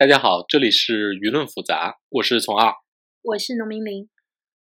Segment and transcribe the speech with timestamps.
[0.00, 2.72] 大家好，这里是舆论复杂，我是从二，
[3.20, 4.08] 我是农民林。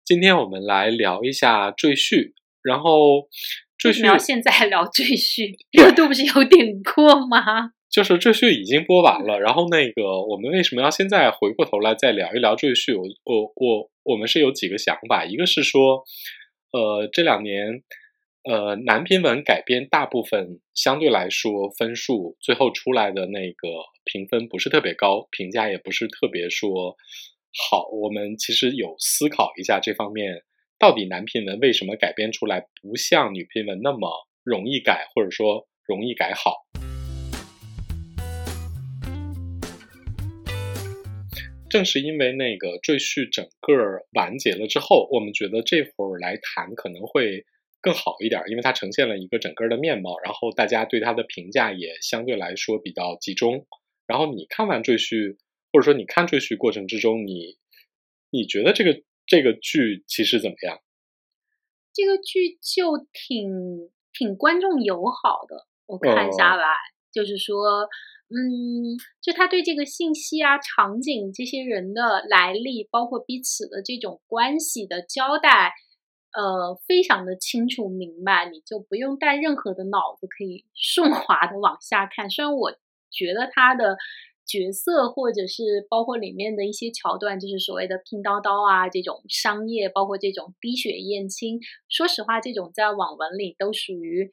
[0.03, 2.33] 今天我们来聊一下赘婿，
[2.63, 3.29] 然后
[3.77, 7.73] 赘婿要现在聊赘婿， 热度不是有点过吗？
[7.91, 12.97] 就是赘婿已经播完了，然后那个我们为什么要现在回过头来再聊一聊赘婿？
[12.97, 16.03] 我我我我们是有几个想法，一个是说，
[16.73, 17.83] 呃，这两年。
[18.49, 23.69] 呃，男频文改编大部分相对来说分数最后出来的那个
[24.05, 26.95] 评分不是特别高，评价也不是特别说
[27.69, 27.89] 好。
[27.91, 30.45] 我们其实有思考一下这方面，
[30.79, 34.09] 到底男频文为什么改编出来不像女频文那么
[34.45, 36.55] 容易改，或者说容易改好？
[41.69, 43.75] 正是因为那个赘婿整个
[44.13, 47.45] 完结了之后，我们觉得这会儿来谈可能会。
[47.87, 53.65] 更好一点，因为它呈现了一个整个的面貌，然后大家对它的评价也相对来说比较集中。
[54.09, 55.37] 然后你看完赘婿，
[55.73, 57.59] 或者说你看赘婿过程之中，你
[58.31, 60.81] 你觉得这个这个剧其实怎么样？
[61.95, 63.53] 这个剧就挺
[64.13, 66.67] 挺观众友好的，我看下来
[67.13, 67.87] 就是说，
[68.35, 75.73] 嗯，就他对这个信息啊、场景、这些人的来历，包括彼此的这种关系的交代。
[76.37, 82.29] 呃，非常的清楚明白，你就不用带任何的脑子，可以顺滑的往下看。
[82.29, 82.71] 虽然我
[83.11, 83.97] 觉得他的
[84.45, 94.31] 角色或者是包括里面的一些桥段，就是所谓的拼刀刀啊这种商业，包括这种滴血验亲，说实话，这种在网文里都属于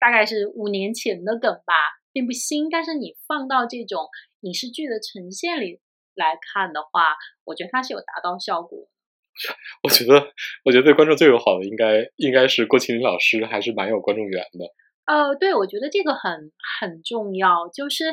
[0.00, 1.72] 大概是五年前的梗吧，
[2.12, 2.68] 并不新。
[2.68, 4.08] 但是你放到这种
[4.40, 5.78] 影视剧的呈现里
[6.16, 8.88] 来看的话，我觉得它是有达到效果。
[9.82, 10.32] 我觉得，
[10.64, 14.72] 我觉得对观众最友好的应该应该是郭麒麟老师，还是蛮有观众缘的。
[15.04, 18.04] 呃，对，我觉得这个很很重要，就是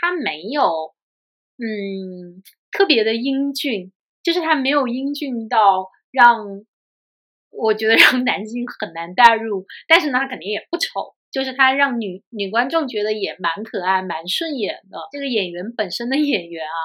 [0.00, 0.94] 他没有
[1.58, 6.64] 嗯特别的英俊，就是他没有英俊到让
[7.50, 14.98] 我觉得让男性很难代入，但是呢，他肯定也不丑，就是他让女女观众觉得也蛮可爱、蛮顺眼的。
[15.12, 16.78] 这个演员本身的演员啊，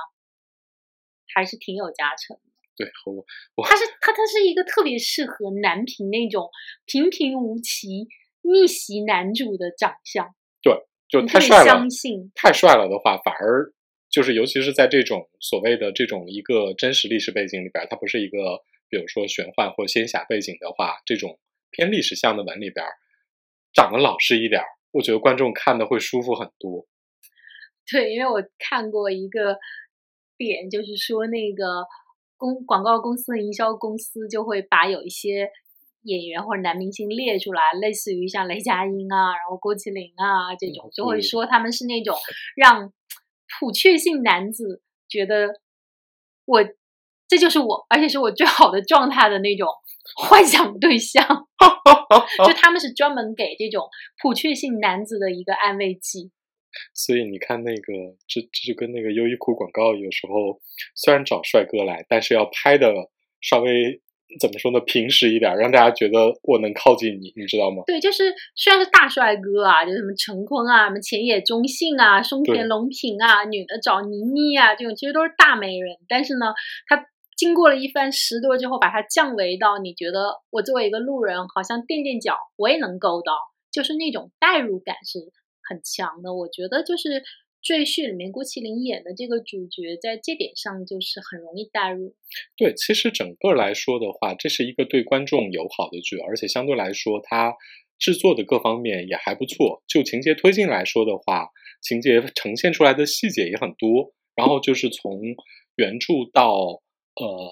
[1.34, 2.38] 还是挺有加成。
[2.78, 3.26] 对，我
[3.56, 6.50] 我他是他他是一个特别适合男频那种
[6.86, 8.10] 平平无奇
[8.42, 10.36] 逆袭男主的长相。
[10.62, 11.66] 对，就太帅了。
[11.66, 13.72] 相信太帅了的话，反而
[14.10, 21.40] 就是尤其是在这种所谓的这种一个真实历史背景里边，它不是一个比如说玄幻或仙侠背景的话，这种
[21.72, 22.86] 偏历史向的文里边，
[23.74, 26.86] 长得老实一点，我觉得观众看的会舒服很多。
[27.90, 29.58] 对，因为我看过一个
[30.38, 31.86] 点，就是说那个。
[32.38, 35.50] 公广告公司营销公司就会把有一些
[36.04, 42.16] 演员或者男明星列出来，类似于像雷佳音啊，然后郭麒麟啊这种，就会说他们是那种
[42.56, 42.92] 让
[43.60, 45.50] 普确性男子觉得
[46.46, 46.64] 我
[47.28, 49.68] 这就是我，而且是我最好的状态的那种
[50.16, 51.26] 幻想对象，
[52.46, 53.88] 就他们是专门给这种
[54.22, 56.32] 普确性男子的一个安慰剂。
[56.94, 57.94] 所以你看，那个
[58.28, 60.62] 这这就跟那个优衣库广告，有时候
[60.96, 62.94] 虽然找帅哥来，但是要拍的
[63.42, 64.02] 稍微
[64.40, 67.84] 怎么说呢，平实一点，让大家觉得我能靠近你，你知道吗？
[67.86, 76.54] 对，就是虽然是大帅哥啊，就什么陈坤啊，什么浅野忠信啊，松田龙平啊，女的找倪妮啊，这种其实都是大美人，但是呢，
[76.88, 77.06] 他
[77.38, 83.34] 经过了一番拾掇之后，把它降维到你觉得我作为一个路人，好像垫垫脚我也能够到，
[83.72, 85.20] 就是那种代入感是。
[85.68, 87.10] 很强的，我觉得就是
[87.62, 92.16] 《赘婿》里面郭麒麟演的这个主角，在这点上就是很容易带入。
[92.56, 97.56] 对，其实整个来说的话，这是一个对观众友好的剧，而且相对来说，它
[97.98, 99.84] 制作的各方面也还不错。
[99.88, 101.50] 就情节推进来说的话，
[101.82, 104.14] 情节呈现出来的细节也很多。
[104.36, 105.22] 然后就是从
[105.78, 106.84] 原著到
[107.16, 107.52] 呃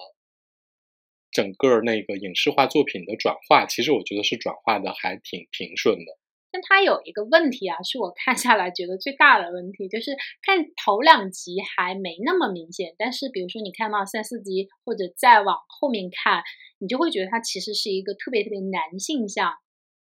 [1.32, 6.18] 整个那个影视化作品的转化，其实我觉得是转化的还挺平顺的。
[6.54, 16.44] 但它有一个问题啊，是我看下来觉得最大的问题，就是看头两集还没那么明显，但是比如说你看到三四集或者再往后面看，
[16.78, 19.52] 你就会觉得它其实是一个特别特别男性向、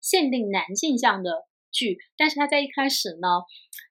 [0.01, 3.43] 限定男性向的剧，但是它在一开始呢，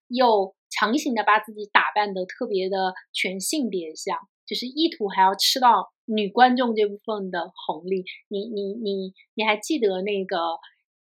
[0.07, 8.05] 又强行的把自己打扮的特别的全性别向，就是意图还要吃到女观众这部分的红利。
[8.29, 10.37] 你你你你还记得那个？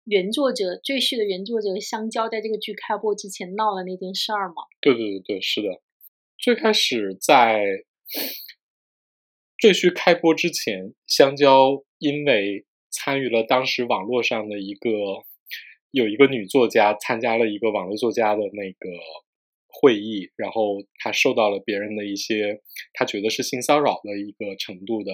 [0.08, 4.64] 原作者《赘婿》的原作者香蕉在这个剧开播之前闹的那件事儿吗？
[4.80, 5.82] 对对对对，是的。
[6.38, 7.60] 最开始在
[9.58, 14.88] 《赘婿》开播之前，香蕉因为参与了当时网络上的一个
[15.90, 18.88] 有一个女作家参加了一个网络作家的那个
[19.66, 22.62] 会议，然后她受到了别人的一些
[22.94, 25.12] 她觉得是性骚扰的一个程度的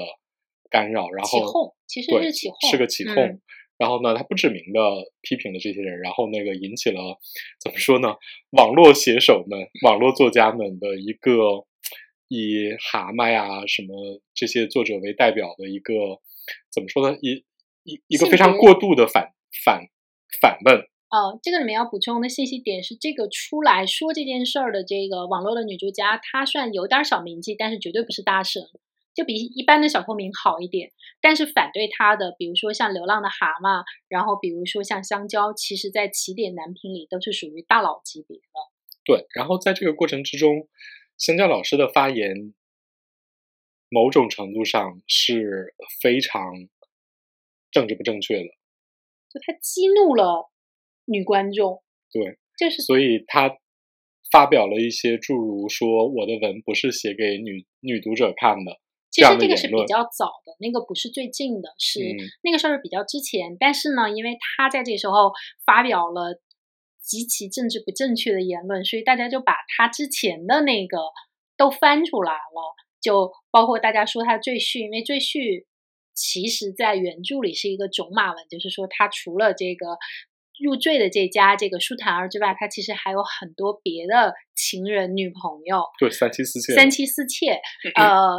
[0.71, 3.17] 干扰，然后起哄，其实对是起哄，是个起哄。
[3.17, 3.41] 嗯
[3.77, 4.81] 然后呢，他不指名的
[5.23, 7.19] 批评了这些人，然后那个引起了
[7.61, 8.15] 怎么说呢？
[8.51, 11.67] 网络写手们、网络作家们的一个
[12.29, 15.93] 以蛤蟆呀什么这些作者为代表的一个
[16.73, 17.19] 怎么说呢？
[17.21, 17.45] 一
[17.83, 19.33] 一一个非常过度的反
[19.65, 19.83] 反
[20.41, 20.77] 反问。
[21.11, 28.63] 呃，这个里面要补充的信息点是，这个出来说这件事儿的这个网络的女作家，她算有点儿小名气，但是绝对不是大神，
[29.15, 30.91] 就比一般的小透明好一点。
[31.21, 38.43] 但是反对他的，比如说像流浪的蛤蟆，然后比如说像香蕉，其实在起点男评里都是属于大佬级别的。
[39.05, 40.69] 对，然后在这个过程之中，
[41.17, 42.55] 香蕉老师的发言，
[43.89, 46.43] 某种程度上是非常
[47.71, 48.45] 政治不正确的。
[49.31, 50.51] 就他激怒了
[51.07, 51.83] 女观众，
[52.13, 53.59] 对，就是所以他
[54.31, 58.81] 发表了一些诸如说我的文不是写给女女读者看的
[59.15, 59.69] 其实这个是。
[59.69, 63.57] 比较早的，那个不是最近的，是、嗯那个事儿是比较之前。
[63.59, 65.33] 但是呢，因为他在这时候
[65.65, 66.41] 发表了
[67.01, 70.99] 极其政治不正确的言论，所以大家就把他之前的那个
[71.57, 75.65] 都翻出来了，就包括大家说他赘婿，因为赘婿
[76.15, 79.87] 其实在原著里是一个种马文，就是说他除了这个。
[80.63, 87.61] 入赘的这家这个舒坦儿之外，他其实还有很多别的情人、女朋友，对三妻四妾，三妻四妾，
[87.97, 88.39] 呃，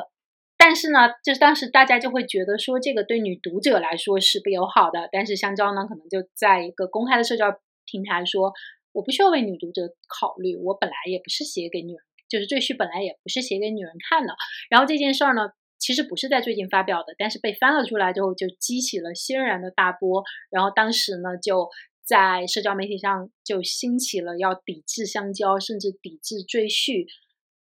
[0.57, 5.09] 但是呢，就是当时大家就会觉得说，这个对女读者来说是不友好的。
[5.11, 8.51] 但是香蕉呢，可能就在一个公开的社交平台说，
[8.91, 14.33] 我不需要为女读者考虑，我本来也不是写给女人，就是赘婿本来也不是写给女人看的。
[14.69, 20.23] 然后这件事儿呢，其实不是在最近发表的，但是被翻了出来之后，就激起了轩然的大波。
[20.49, 21.69] 然后当时呢，就
[22.03, 27.05] 在社交媒体上就兴起了要抵制香蕉，甚至抵制赘婿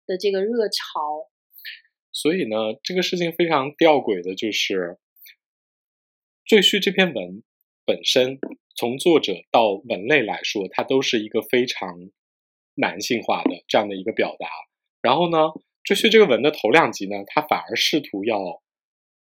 [0.06, 1.31] 的这个热潮。
[2.12, 4.98] 所以呢，这个事情非常吊诡的就是，
[6.44, 7.42] 赘婿这篇文
[7.84, 8.38] 本身，
[8.76, 12.10] 从作者到文类来说，它都是一个非常
[12.74, 14.46] 男性化的这样的一个表达。
[15.00, 15.38] 然后呢，
[15.82, 18.62] 赘婿这个文的头两集呢，它反而试图要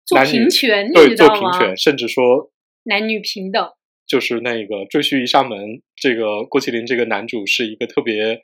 [0.07, 1.29] 做男女平权，对做？
[1.29, 2.51] 平权，甚至说
[2.85, 3.71] 男女平等。
[4.07, 8.41] 就是那个赘婿一上门，这个郭麒麟这个男主是一个特别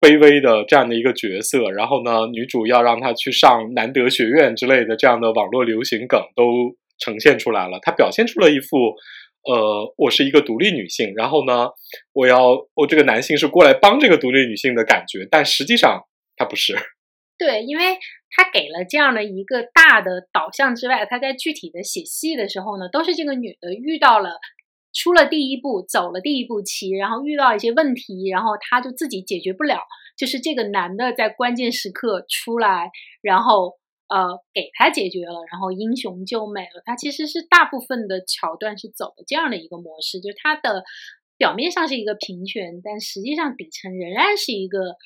[0.00, 8.76] 卑微的这样的一个角色，然后呢，女主要让他去上南德学院之类的这样的网络流行梗都呈现出来了，他表现出了一副
[9.44, 11.68] 呃，我是一个独立女性，然后呢，
[12.14, 16.04] 我要我这个男性是过来帮这个独立女性的感觉，但实际上
[16.36, 16.74] 他不是。
[17.38, 17.96] 对，因为
[18.30, 24.38] 他给了这样的一个大的导向之外，他在具体的写戏的时候呢，都是这个女的遇到了。
[24.92, 32.90] 出了第一步，走了第一步棋，然后遇到一些问题，然后他就自己解决不了，就是这个男的在关键时刻出来，
[33.22, 33.78] 然后
[34.08, 36.82] 呃给他解决了，然后英雄救美了。
[36.84, 40.82] 他其实是大部分的桥段是走的这样的一个模式，就是他的
[41.36, 44.96] 表面上是一个平权，但实际上底层仍然是一个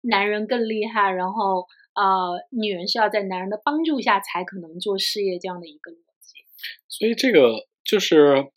[0.00, 6.44] 男人更厉害，然后呃女人是要在男人的帮助下才可能做事业这样的一个逻辑。
[6.88, 8.50] 所以这个就是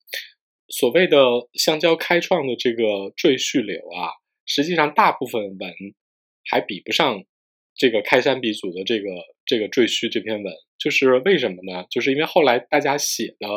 [0.67, 1.17] 所谓的
[1.53, 4.09] 香蕉开创的这个赘婿流啊，
[4.45, 5.73] 实际上大部分文
[6.49, 7.23] 还比不上
[7.75, 9.05] 这个开山鼻祖的这个
[9.45, 10.53] 这个赘婿这篇文。
[10.77, 11.85] 就是为什么呢？
[11.89, 13.47] 就是因为后来大家写的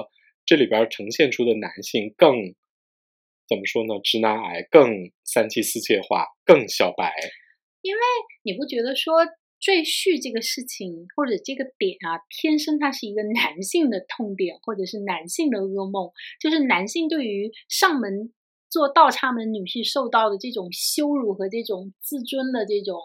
[0.46, 2.32] 这里边呈现出的男性更
[3.48, 4.00] 怎么说呢？
[4.04, 7.12] 直男癌更三妻四妾化，更小白。
[7.80, 8.00] 因为
[8.42, 9.24] 你不觉得说
[9.60, 18.32] 赘婿这个事情或者这个点啊，天生它是一个男性的痛点，或者是男性的噩梦，就是男性对于上门
[18.70, 23.00] 做倒插门女婿受到的这种羞辱和这种自尊的这种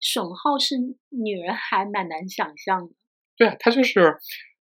[0.00, 0.76] 损耗，是
[1.10, 2.94] 女人还蛮难想象的。
[3.36, 4.18] 对啊，他就是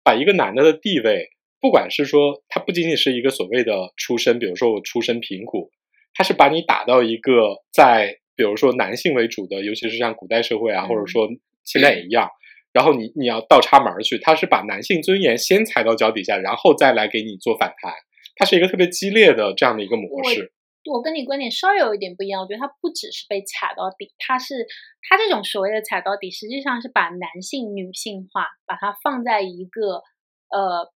[0.05, 5.71] 把一个男的的地位，不管是说他不仅仅是一个所谓的出身，比如说我出身贫苦，
[6.15, 11.29] 他是把你打到一个在比如说男性为主的，尤其是像古代社会啊，嗯或者说
[11.63, 12.27] 现在也一样，
[12.73, 17.93] 然后你你要倒插门儿去，他是把男性尊严先踩到脚底下，然后再来给你做反弹，
[18.37, 20.55] 它是一个特别激烈的这样的一个模式。
[20.91, 24.67] 我跟你观点稍微有一点不一样，我觉得他不只是被踩到底，他是
[25.07, 30.01] 他这种所谓的踩到底，实际上是把男性女性化，把它放在一个
[30.49, 30.89] 呃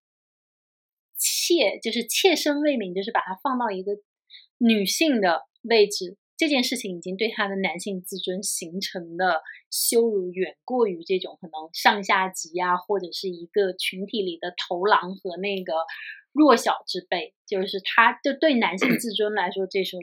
[1.18, 3.92] 妾，就是妾身未泯，就是把它放到一个
[4.56, 6.16] 女性的位置。
[6.44, 15.72] 这件事情已经对他的男性自尊形成的羞辱，远过于这种可能上下级啊，或者是一个群体里的头狼和那个
[16.32, 17.32] 弱小之辈。
[17.46, 19.96] 就是他，就对男性自尊来说，这是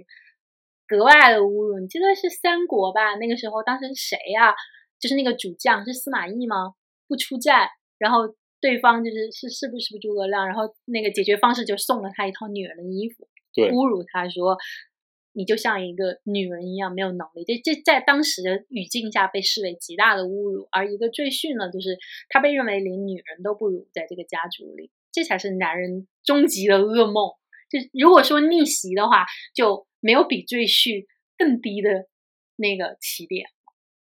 [0.88, 1.77] 格外的侮辱。
[1.77, 3.13] 你记得是三国吧？
[3.19, 4.55] 那个时候当时谁呀？
[5.00, 6.74] 就是那个主将是司马懿吗？
[7.07, 7.69] 不出战，
[8.00, 10.48] 然后对方就是是是不是不诸葛亮？
[10.48, 14.57] 然后那个解决方式就送了他一套女人的衣服，对，侮辱他说。
[15.33, 20.67] 你就像一个女人一样没有能力，这这在当时的语境下被视为极大的侮辱。
[20.71, 21.97] 而一个赘婿呢，就是
[22.29, 27.31] 他被认为连女人都不如，在这个家族里，这才是男人终极的噩梦。
[27.69, 31.05] 就如果说逆袭的话，就没有比赘婿
[31.38, 32.07] 更低的
[32.57, 33.47] 那个起点。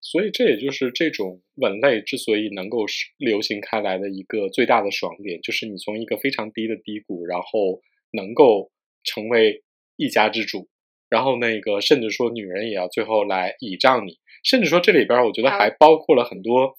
[0.00, 2.84] 所以这也就是这种文类之所以能够
[3.18, 8.70] 流行开来的一个最大的爽点，就是你从一个非常低的低谷，然后能够
[9.02, 9.64] 成为
[9.96, 10.68] 一家之主。
[11.08, 16.74] 然后那个，甚至说女人也要最后来倚仗你，甚至说这里边我觉得还包括了很多，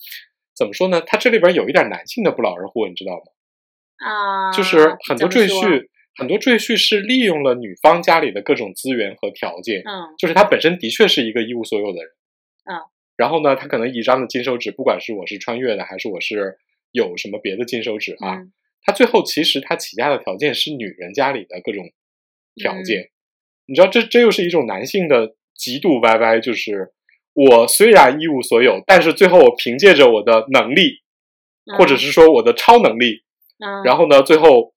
[0.56, 1.02] 怎么说呢？
[1.02, 3.24] 它这里边有一点男性的不劳而获，你知道吗？
[4.06, 12.12] 啊，就是很多赘婿，很多赘婿是利用了女方家里的各种资源和条件，嗯，就是他本身的确是一个一无所有的人，
[12.66, 12.84] 嗯，
[13.16, 16.58] 然后呢，他可能倚仗的金手指，不管是我是穿越的，还是我是
[16.92, 18.44] 有什么别的金手指啊，
[18.84, 21.90] 他最后其实他起家的条件是女人家里的各种
[22.56, 23.10] 条件。
[23.68, 26.94] 你知道，这这又是一种男性的极度歪歪，就是
[27.34, 31.02] 我虽然一无所有，但是最后我凭借着我的能力，
[31.78, 33.24] 或者是说我的超能力，
[33.60, 34.74] 嗯，然后呢，最后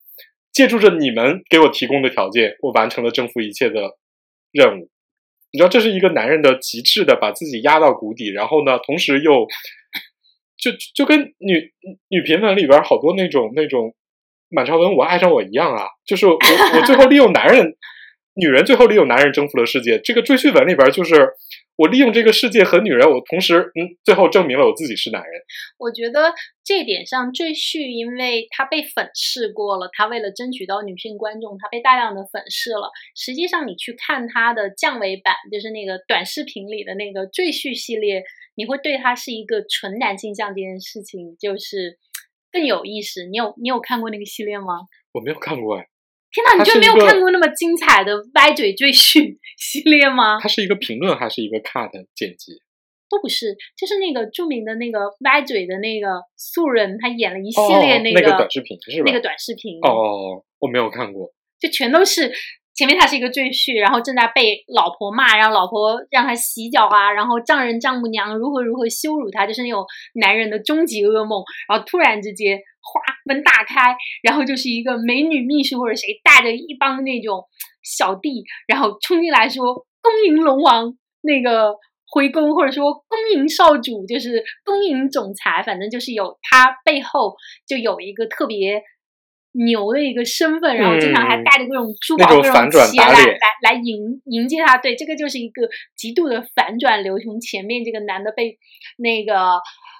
[0.52, 3.96] 借助着你们给我提供的条件，我完成了征服一切的
[4.50, 4.90] 任务。
[5.52, 9.46] 你知道，这是一个男人的极致的把自己压到谷底，然后呢，同时又
[10.58, 11.72] 就就跟女
[12.08, 13.94] 女频文里边好多那种那种
[14.48, 17.76] 满朝文武爱上我一样啊，就是我我最后利用男人。
[18.34, 21.30] 女人最后利用男人征服了世界，这个赘婿文里边就是
[21.76, 25.32] 我利用这个世界和女人，我同时嗯，最后证明了我自己是男人。
[25.78, 26.32] 我觉得
[26.64, 32.90] 这点上，赘婿因为他被粉饰过了，他为了争取到女性观众，他被大量的粉饰了。
[33.16, 38.22] 实际上，你去看他的降维版，就是那个短视频里的那个赘婿系列，
[38.54, 41.98] 你会对他是一个纯男性向这件事情就是
[42.52, 43.26] 更有意思。
[43.26, 44.86] 你有你有看过那个系列吗？
[45.12, 45.86] 我没有看过哎。
[46.32, 50.38] 天哪，你就没有看过那么精彩的歪嘴赘婿 系列吗？
[50.40, 52.62] 它是一个评论还是一个 cut 剪辑？
[53.10, 59.04] 都不是，就是那个著名的那个歪嘴的那个素人，他演了一系列那个短视频，是吧？
[59.06, 62.32] 那个短视频哦，我没有看过，就全都是。
[62.80, 69.84] 前面他是一个赘婿，然后正在被老婆骂，让老婆让他洗脚啊，然后丈人丈母娘如何如何羞辱他，就是那种
[70.14, 71.44] 男人的终极噩梦。
[71.68, 77.44] 然后突然之间，哗，门打开，然后就是一个美女秘书或者谁带着一帮那种
[77.82, 81.74] 小弟，然后冲进来说：“恭迎龙王，那个
[82.08, 87.34] 回宫，或者说恭迎少主，就是恭迎总裁，反正就是有他背后
[87.68, 88.82] 就有一个特别。”
[89.52, 94.78] 牛的一个身份，然后经常还带着各种珠宝、各种钱来来来迎迎接他。
[94.78, 97.18] 对，这个就是一个极度的反转流。
[97.18, 98.56] 从前面这个男的被
[98.96, 99.34] 那个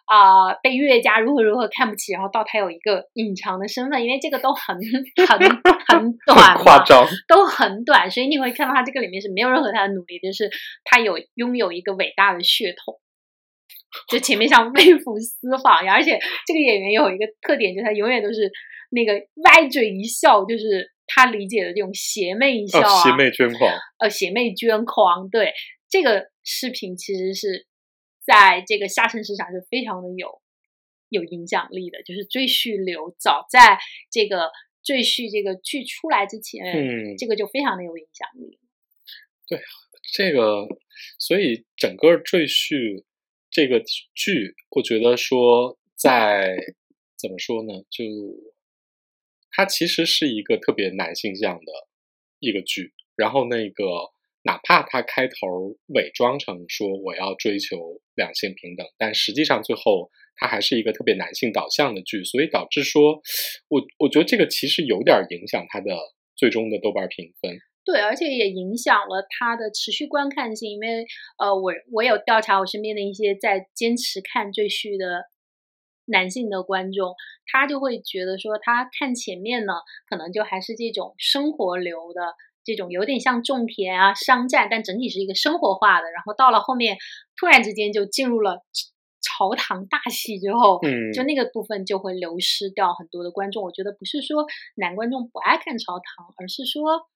[0.06, 4.76] 啊被岳家如何如何看不起，然后到他有一个隐藏的身份，因为这个都很
[5.26, 5.38] 很
[5.88, 10.48] 很短夸张，都很短，所以你会看到他这个里面是没有任何他的努力，就是
[10.84, 13.00] 他有拥有一个伟大的血统。
[14.08, 18.48] 就前面像 微服私访呀，而且这个演员有一个特点，就是他永远都是。
[18.90, 25.28] 那个歪嘴一笑，就是他理解的这种邪魅一笑啊，邪魅捐狂，呃，邪魅捐狂。
[25.30, 25.52] 对
[25.88, 27.66] 这个视频，其实是
[28.24, 30.42] 在这个下沉市场是非常的有
[31.08, 32.02] 有影响力的。
[32.02, 33.78] 就是赘婿流，早在
[34.10, 34.50] 这个
[34.82, 38.58] 赘婿这个剧出来之前，嗯，这个就非常的有影响力。
[39.46, 39.60] 对
[40.12, 40.66] 这个，
[41.18, 43.04] 所以整个赘婿
[43.50, 43.80] 这个
[44.14, 46.56] 剧，我觉得说在
[47.16, 48.04] 怎么说呢，就。
[49.52, 51.72] 它其实是一个特别男性向的
[52.38, 53.84] 一个剧，然后那个
[54.42, 63.20] 哪怕它开头伪装成说我要追求两性平等，但实际上最后它还是一个特别男性导向的剧，所以导致说，
[63.68, 65.94] 我我觉得这个其实有点影响它的
[66.36, 67.58] 最终的豆瓣评分。
[67.84, 71.04] 对，而且也影响了它的持续观看性，因为
[71.38, 75.24] 呃，我我有调查我身边的一些在坚持看赘婿的。
[76.10, 77.14] 男性的观众，
[77.46, 79.74] 他就会觉得说，他看前面呢，
[80.08, 86.10] 可能就还是这种生活流的，这种有点像种田啊、商战，但整体是一个生活化的。
[86.10, 86.98] 然后到了后面，
[87.36, 88.64] 突然之间就进入了
[89.22, 93.62] 朝堂大戏之后，嗯，就那个部分就会流失掉很多的观众。
[93.62, 97.08] 我觉得不是说男观众不爱看朝堂，而是说，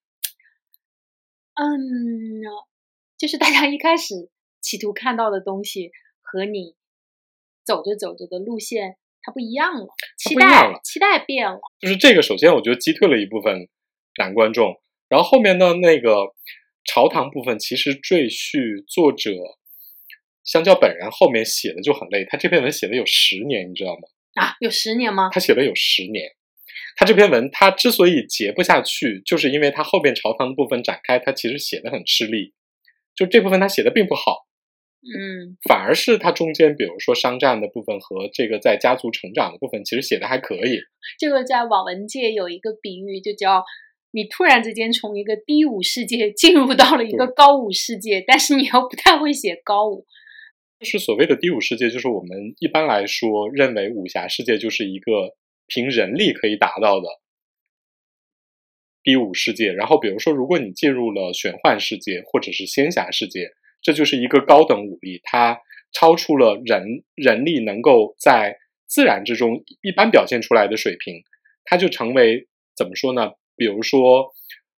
[1.55, 2.43] 嗯，
[3.19, 5.91] 就是大家一开始企图看到的东西
[6.23, 6.77] 和你。
[7.65, 9.87] 走着走着的路线它不一样了，
[10.19, 11.59] 期待期待变了。
[11.81, 13.69] 就是这个，首先我觉得击退了一部分
[14.19, 16.35] 男观众，然后后面呢，那个
[16.85, 19.31] 朝堂部分，其实赘婿作者
[20.45, 24.01] 相较本人后面写的就很累，他这篇文写了有十年，你知道吗？
[24.35, 25.31] 啊，有十年吗？
[25.33, 26.33] 他写了有十年。
[26.97, 32.53] 他这篇文他之所以结不下去，就是因为他后边朝堂的部分展开，他其实写的很吃力，
[33.17, 34.47] 就这部分他写的并不好。
[35.07, 40.81] 嗯，反而是它中间，比如说商战的部分和这个在家族成长的部分，其实写的还可以。
[41.19, 43.63] 这个在网文界有一个比喻，就叫
[44.13, 50.07] 你突然之间从一个低武世界进入到了一个高武世界，但是你又不太会写高武。
[50.81, 57.07] 就是所谓的低武世界，就是我们一般来说认为武侠世界就是一个凭人力可以达到的
[59.03, 59.71] 低武世界。
[59.71, 63.51] 然后，比如说，如果你进入了玄幻世界或者是仙侠世界。
[63.85, 65.61] 这就是一个高等武力，它
[65.93, 71.23] 超出了人人力能够在自然之中一般表现出来的水平，
[71.67, 73.33] 它就成为怎么说呢？
[73.57, 74.33] 比如说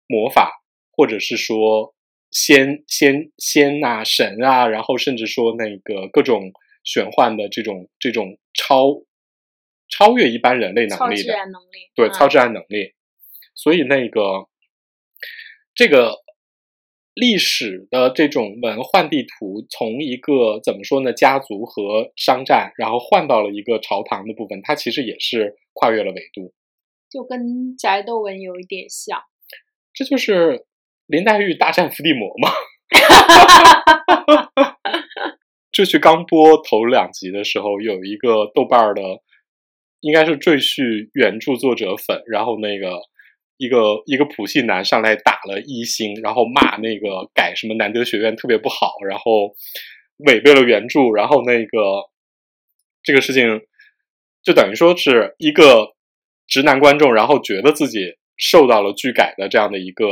[0.07, 0.51] 魔法，
[0.91, 1.93] 或者是说
[2.31, 6.51] 仙仙仙啊神啊，然后甚至说那个各种
[6.83, 9.03] 玄幻的这种这种超
[9.87, 12.95] 超越一般人类能力的超自然能力，对超自然能力。
[13.53, 14.49] 所以那个
[15.75, 16.24] 这个。
[17.15, 26.53] 历史的这种文换地图，从一个怎么说呢，家族和商战，然后换到了一个朝堂的部分，它其实也是跨越了纬度，
[27.09, 29.21] 就跟宅斗文有一点像。
[29.93, 30.65] 这就是
[31.07, 32.49] 林黛玉大战伏地魔嘛。
[35.71, 39.01] 这剧刚播头两集的时候，有一个豆瓣的，
[40.01, 42.99] 应该是赘婿原著作者粉，然后那个。
[43.57, 49.55] 一个一个普信男上来打了一星，然后骂那个改什么南德学院特别不好，然后
[50.17, 52.09] 违背了原著，然后那个
[53.03, 53.61] 这个事情
[54.43, 55.93] 就等于说是一个
[56.47, 60.05] 直男观众，然后觉得自己受到了剧改的这样的一个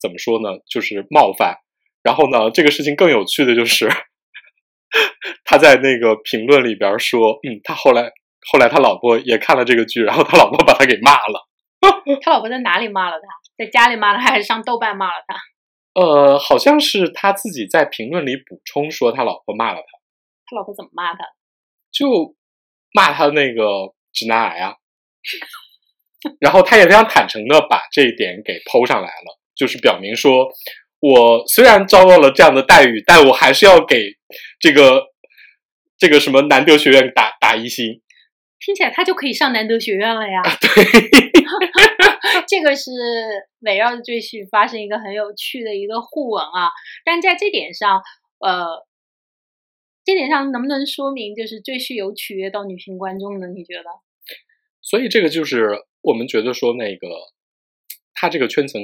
[0.00, 1.56] 怎么说呢，就是冒犯。
[2.02, 3.88] 然后呢，这个事情更有趣的就是
[5.44, 8.10] 他在那个评论里边说，嗯，他后来
[8.50, 11.49] 后来他老婆也看了这个剧，然后他老婆把他给骂了。
[12.22, 13.28] 他老婆在哪里骂了他？
[13.58, 15.36] 在家里骂了他，还是上豆瓣骂了他？
[16.00, 19.98] 呃，好像是他自己在评论里补充说他老婆骂了他。
[20.46, 21.24] 他老婆怎么骂他？
[21.92, 22.34] 就
[22.92, 24.74] 骂他那个直男癌啊。
[26.38, 30.48] 然后他也非常坦诚的把这一点给剖上来了，就是表明说，
[31.00, 34.16] 我虽然遭到了这样的待遇，但我还是要给
[34.58, 35.02] 这个
[35.98, 38.00] 这个什么南德学院打打一星。
[38.60, 40.42] 听起来他就可以上南德学院了呀？
[40.60, 41.30] 对。
[42.46, 42.90] 这个是
[43.60, 46.70] 围绕着赘婿发生一个很有趣的一个互文啊，
[47.04, 48.00] 但在这点上，
[48.38, 48.86] 呃，
[50.04, 53.48] 这点上能不能说明就是赘婿有取悦到女性观众呢？
[53.48, 53.84] 你觉得？
[54.82, 55.70] 所以这个就是
[56.02, 57.08] 我们觉得说那个
[58.14, 58.80] 他这个圈层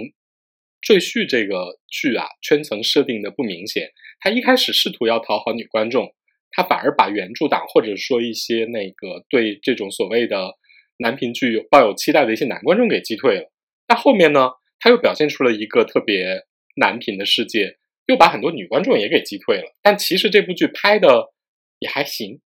[0.81, 3.91] 赘婿这个剧啊，圈层设定的不明显。
[4.21, 6.15] 他一开始试图要讨好女观众，
[6.57, 10.57] 他反而把原著党或者说一些那个对这种所谓的。
[10.99, 13.53] 男频剧抱有期待的一些男观众给击退了，
[13.87, 19.75] 但后面呢，他又表现出了一个特别男频的世界，又把很多女观众也给击退了。
[19.83, 21.35] 但其实这部剧拍的
[21.81, 22.41] 也还行。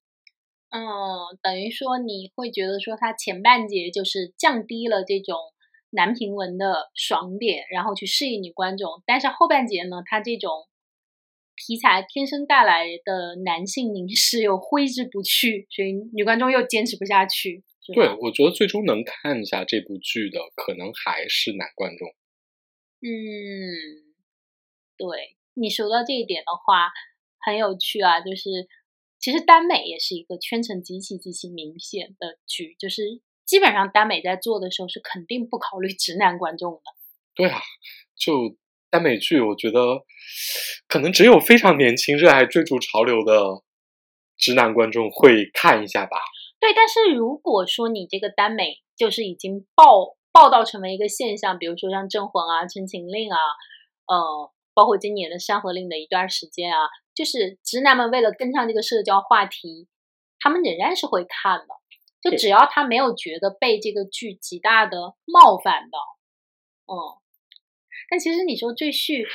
[0.70, 0.82] 嗯，
[1.40, 5.36] 等于说你会觉得说它前半节就是降低了这种
[5.90, 10.50] 男频文的爽点，然后去适应女观众，但是后半节呢，它这种
[11.60, 17.62] 题材天生带来的男性凝视又挥之不去，所以女观众又坚持不下去。
[17.94, 22.08] 对，我觉得最终能看一下这部剧的，可能还是男观众。
[23.02, 24.14] 嗯，
[24.96, 26.90] 对你说到这一点的话，
[27.40, 28.20] 很有趣啊。
[28.20, 28.48] 就是
[29.18, 33.02] 其实耽美也是一个圈层极其极其明显的剧，就是
[33.44, 36.82] 基本上耽美在做的时候是肯定不考虑直男观众的。
[37.34, 37.60] 对啊，
[38.16, 38.56] 就
[38.90, 40.04] 耽美剧，我觉得
[40.88, 43.62] 可能只有非常年轻、热爱追逐潮流的
[44.36, 46.16] 直男观众会看一下吧。
[46.58, 53.38] 对，但是如果说你这个耽美就是已经爆爆到成为一个现象，比如说像《镇魂》啊、《陈情令》啊，
[54.06, 59.88] 呃，包括今年的《山河令》的一段时间啊，就是直男们为了跟上这个社交话题，
[60.40, 61.66] 他们仍然是会看的。
[62.20, 65.98] 就只要他没有觉得被这个剧极大的冒犯到，
[66.92, 67.20] 嗯。
[68.08, 69.26] 但其实你说赘婿，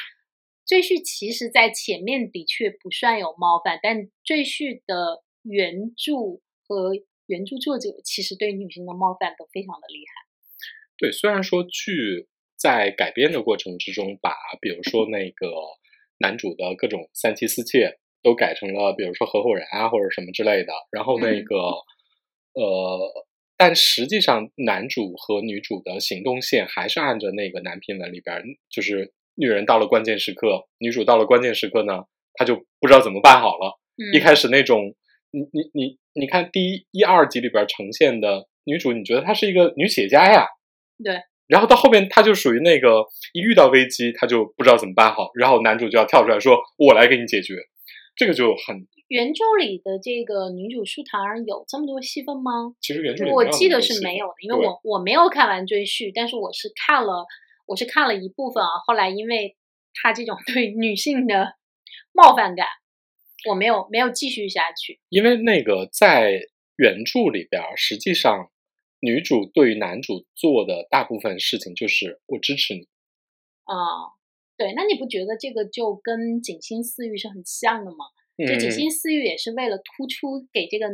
[0.65, 6.93] 赘婿其实在前面的确不算有冒犯，但赘婿的原著和
[7.27, 10.25] 原著作者其实对女性的冒犯都非常的厉害。
[10.97, 15.51] 对，虽然说剧在改编的过程之中，把比如说那个
[16.19, 20.71] 男主的各种三妻四妾都改成了，比如说合伙人啊或者什么之类的。
[20.91, 21.55] 然后那个
[22.53, 23.24] 呃，
[23.57, 33.79] 但实际上男主和女主的行动线还是按着那个男频文里边，就是女人到了关键时刻，女主到了关键时刻呢，她就不知道怎么办好了。
[33.97, 34.93] 嗯一开始那种，
[35.31, 40.45] 你你你你看第一一二集里边呈现的女主，你觉得她是一个女企业家呀？
[41.03, 41.21] 对。
[41.47, 47.53] 然后到后面，她就属于那个一遇到危机，她就不知道怎么办好，然后男主就要跳出来说：“我来给你解决。”
[48.17, 52.75] 这个就很，原著里的这个女主舒坦儿有这么多戏份吗？
[52.81, 57.25] 其实原著里我记得是没有的，因为我我没有看完追续，但是我是看了，
[57.67, 58.69] 我是看了一部分啊。
[58.87, 59.55] 后来因为
[59.93, 61.53] 他这种 对女性的
[62.13, 62.65] 冒犯感，
[63.47, 64.99] 我没有没有继续下去。
[65.09, 66.41] 因为那个在
[66.77, 68.49] 原著里边儿，实际上
[68.99, 72.87] 女主对于男主做的大部分事情就是我支持你，
[73.65, 74.17] 啊、
[74.57, 77.97] 对，那你不觉得这个就跟锦心似玉是很像的吗？
[78.37, 80.87] 就锦心似玉也是为了突出给这个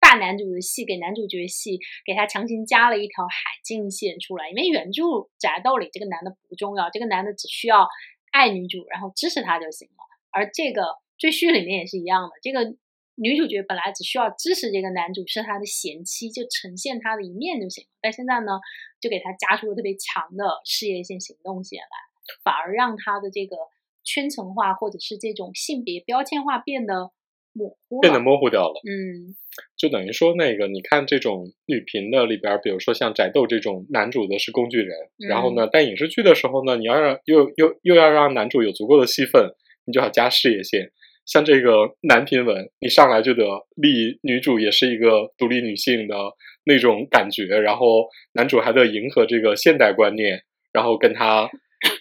[0.00, 4.50] 大男主的戏，给男主角戏，给他强行加了一条海禁线出来。
[4.50, 5.02] 因为原著
[5.38, 7.88] 宅斗里这个男的不重要，这个男的只需要
[8.30, 10.04] 爱女主，然后支持她就行了。
[10.30, 12.76] 而这个追婿里面也是一样的，这个
[13.16, 17.90] 女主角本来只需要支持这个男主是他的贤妻，就呈现他的一面就行了。
[18.02, 18.58] 但现在呢，
[19.00, 21.96] 就给他加出了特别强的事业线、行动线来，
[22.42, 23.56] 反而让他的这个
[24.04, 27.10] 圈层化或者是这种性别标签化变得
[27.52, 28.00] 模糊。
[28.00, 28.80] 变得模糊掉了。
[28.84, 29.34] 嗯
[29.76, 34.96] 就等于说，那个你看这种女频的里边儿，比如说像宅斗这种，男主的是工具人，
[35.28, 40.90] 然后呢，但影视剧的时候呢，你要让又又又要让男主有足够的戏份，你就要加事业线。
[41.24, 43.44] 像这个男频文，你上来就得
[43.76, 46.16] 立女主也是一个独立女性的
[46.64, 51.48] 那种感觉，然后男主还得迎合这个现代观念，然后跟他，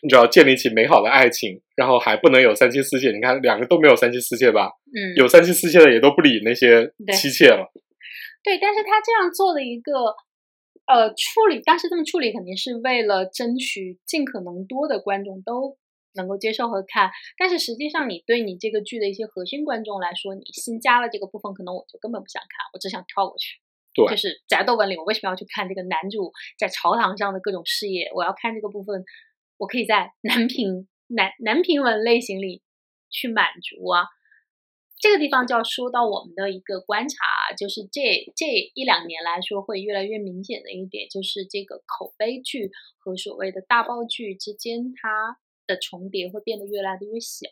[0.02, 3.12] 你知道建立起美好的爱情，然后还不能有三妻四妾。
[3.12, 4.72] 你看两个都没有三妻四妾吧？
[4.96, 7.72] 嗯，有三妻四妾的也都不理那些妻妾了。
[8.44, 10.16] 对，但是他这样做的一个
[10.86, 15.78] 呃处理，当时这么处理肯定是为了争取尽可能多的观众都
[16.16, 17.10] 能够接受和看。
[17.38, 23.60] 但是实际上，你对你这个剧的一些核心观众来说，你新加了这个部分，可能我就根本不想看，我只想跳过去。
[23.96, 28.10] 对就是宅斗文里，我为什么要去看这个男主在朝堂上的各种事业？
[28.16, 29.06] 我要看这个部分，
[29.64, 32.62] 我可以在 男频男男频文类型里
[33.10, 34.06] 去满足啊。
[35.00, 47.50] 这个地方就要说到我们的一个观察啊，就是这这一两年来说会越来越明显的一点，就是这个口碑剧和所谓的大爆剧之间，它的重叠会变得越来越小。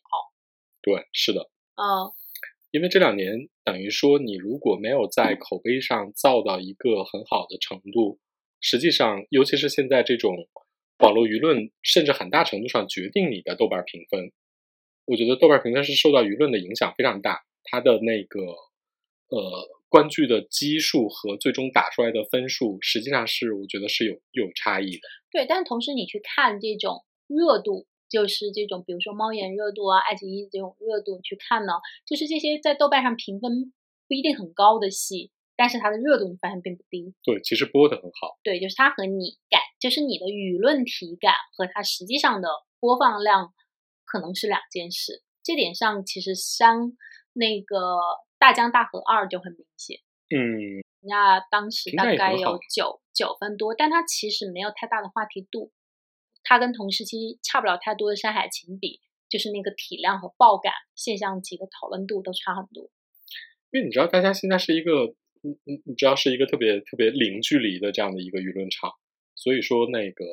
[0.82, 2.12] 对，是的，嗯
[2.72, 8.18] 因为这两年等于说，你如果没有在口碑上造到一个很好的程度，
[8.62, 10.48] 实际上，尤其是现在这种
[11.02, 14.32] 网络舆论，甚至很大程度上决定你的豆瓣评分。
[15.06, 18.40] 我觉得豆瓣评分是受到舆论的影响非常大，它的那个
[19.30, 25.02] 呃观剧的基数和最终打出来的分数，实际上是我觉得是有有差异的。
[25.32, 31.74] 对，但同时你去看这种热度，就是这种比如说猫眼热度啊、爱奇艺这种热度，去看呢，
[32.06, 33.74] 就是这些在豆瓣上评分
[34.08, 37.14] 不一定很高的戏，但是它的热度你发现并不低。
[37.22, 38.40] 对，其实播的很好。
[38.42, 43.54] 对，就是它和你感，就是你的舆论体感和它实际上的播放量
[44.04, 45.22] 可能是两件事。
[45.44, 46.94] 这点上，其实相
[47.34, 47.78] 那个
[48.40, 50.00] 《大江大河二》就很明显。
[50.34, 55.72] 嗯，那当时大概有九九分多，但它其实没有太大的话题度。
[56.44, 62.90] 它跟同时期差不了太多的《山海情》比，就是那个体量和爆感、现象级的讨论度都差很多。
[63.70, 68.92] 因为你知道，大家现在是一个，你你你知道是一个特别特别零距离的这样的一个舆论场，
[69.36, 70.26] 所以说那个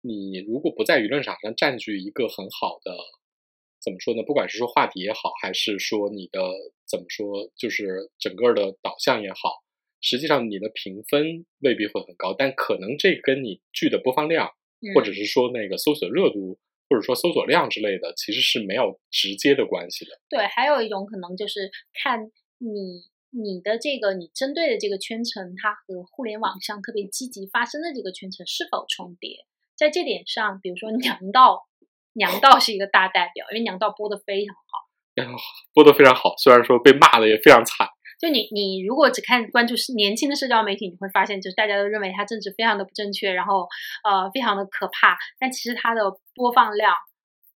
[0.00, 2.96] 你如果不在舆论场上占据一个很好的，
[3.80, 4.22] 怎么说呢？
[4.22, 6.40] 不管是说话题也好，还是说你的
[6.86, 9.64] 怎么说，就是整个的导向也好，
[10.00, 14.50] 实际上你的评分未必会很高，但可能这跟你剧的播放量，
[14.94, 20.20] 或者嗯是说那个搜索热度，或者说搜索量之类的，其实是没有直接的关系的。
[20.28, 23.04] 对，还有一种可能就是看你
[23.36, 29.44] 你的这个你针对的这个圈层，它和互联网上特别积极发生的这个圈层是否重叠。
[29.76, 31.66] 在这点上，比如说娘道，
[32.12, 34.62] 娘道是一个大代表，因为娘道播的非常好。
[35.74, 37.88] 播的非常好，虽然说被骂的也非常惨。
[38.20, 43.66] 就你你如果只看关注是年轻的社交媒体，你会发现就是大家都认为它政治非常的不正确，然后
[44.04, 46.02] 呃非常的可怕，但其实它的
[46.34, 46.94] 播放量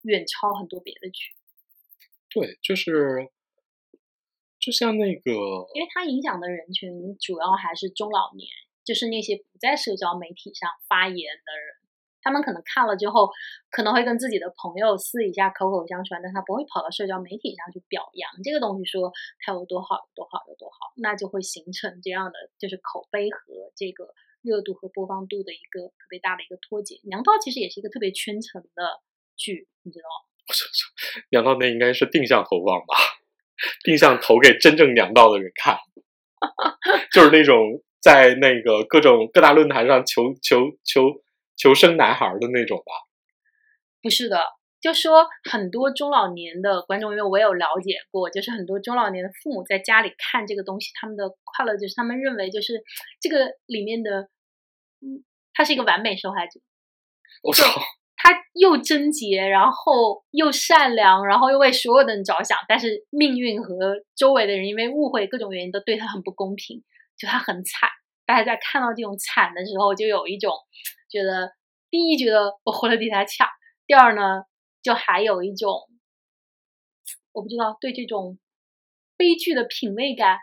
[0.01, 1.29] 远超很多别的剧，
[2.33, 3.29] 对，就是
[4.67, 5.31] 就像那个，
[5.73, 8.49] 因为它影响的人群主要还是中老年，
[8.83, 11.77] 就是那些不在社交媒体上发言的人。
[12.19, 13.31] 他们可能看了之后，
[13.71, 26.99] 可能会跟自己的朋友私底下口口相传，但他不会跑到社交媒体上去表扬这个东西，说它有多好、有多好、有多好，那就会形成这样的就是口碑和这个热度和播放度的一个特别大的一个脱节。
[27.03, 28.99] 娘道其实也是一个特别圈层的
[29.37, 30.27] 剧，你知道吗？
[31.31, 32.95] 娘道那应该是定向投放吧，
[33.83, 35.77] 定向投给真正娘道的人看，
[37.11, 41.03] 就是那种在那个各种各大论坛上求求求
[41.55, 42.93] 求生男孩的那种吧。
[44.01, 44.39] 不是的，
[44.79, 52.83] 就说很多中老年的观众，因为我有了解过，就是很多中老年的父母在家里看这个东西，他们的快乐就是他们认为就是
[53.19, 54.29] 这个里面的，
[55.01, 56.59] 嗯，他是一个完美受害者。
[57.41, 57.65] 我操！
[58.59, 66.83] 又贞洁，然后又善良，然后又为所有的人着想，但是命运和周围的人因为误会各种原因都对他很不公平，
[67.17, 67.89] 就他很惨。
[68.25, 70.51] 大家在看到这种惨的时候，就有一种
[71.09, 71.51] 觉得，
[71.89, 73.47] 第一觉得我活得比他强，
[73.85, 74.43] 第二呢，
[74.81, 75.71] 就还有一种
[77.31, 78.37] 我不知道对这种
[79.15, 80.39] 悲剧的品味感。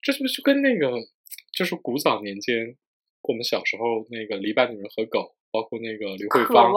[0.00, 0.92] 这是不是跟那个
[1.52, 2.76] 就是古早年间
[3.22, 5.34] 我们小时候那个篱笆女人和狗？
[5.50, 6.72] 包括那个刘慧芳，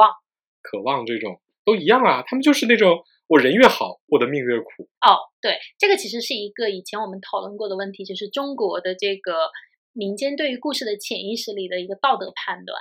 [0.61, 4.89] 渴望这种都一样啊，他们就是那种我人越好，我的命越苦。
[5.01, 9.51] 哦，对，这个其实是一个以前我们讨论过的问题，就是中国的这个
[9.93, 12.79] 民间对于故事的潜意识里的一个道德判断，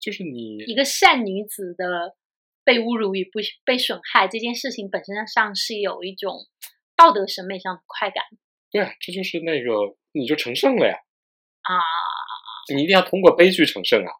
[0.00, 2.14] 就是你一个善女子的
[2.64, 6.46] 被侮辱与不被损害这件事情本身上是有一种
[6.96, 8.24] 道德审美上的快感。
[8.70, 10.96] 对，这就是那个你就成圣了呀！
[11.62, 11.74] 啊，
[12.74, 14.12] 你一定要通过悲剧成圣啊！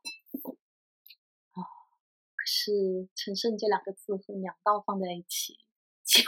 [2.44, 2.72] 是
[3.16, 5.58] “陈胜”这两个字和娘道放在一起，
[6.04, 6.22] 就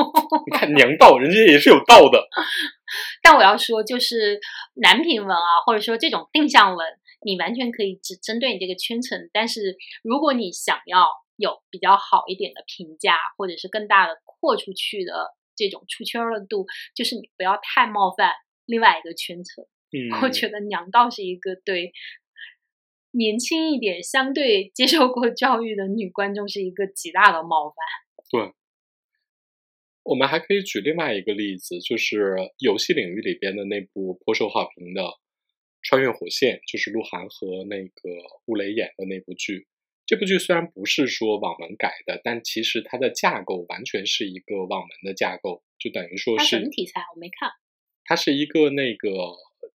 [0.46, 2.28] 你看娘道，人家也是有道的。
[3.22, 4.40] 但我要说，就是
[4.74, 6.86] 男频文啊，或者说这种定向文，
[7.22, 9.28] 你完全可以只针对你这个圈层。
[9.32, 18.32] 但是如果你想要有比较好一点的评价，或者是更大的扩出去的这种出圈的度，就是你不要太冒犯
[18.64, 19.64] 另外一个圈层。
[19.92, 21.92] 嗯，我觉得娘道是一个对。
[23.10, 27.76] 年轻一点、相对接受过教育的女观众是一个极大的冒犯。
[28.30, 28.52] 对，
[30.02, 35.02] 我们还可以举另外一个例子，就是游戏领域里边的那部颇受好评的
[35.82, 37.92] 《穿越火线》，就是鹿晗和那个
[38.46, 39.66] 吴磊演的那部剧。
[40.04, 47.02] 这部剧虽然不是说网文改的，但其实它的架构完全是一个网文的架构，就等于说是什么题材？
[47.14, 47.50] 我没看。
[48.04, 49.08] 它是一个那个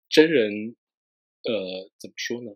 [0.07, 0.75] 真人，
[1.43, 2.51] 呃，怎么说呢？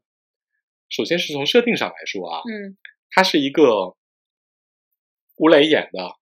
[0.93, 2.77] 首先是从设定上来说啊，嗯，
[3.10, 3.97] 他是一个
[5.38, 6.19] 吴磊演的，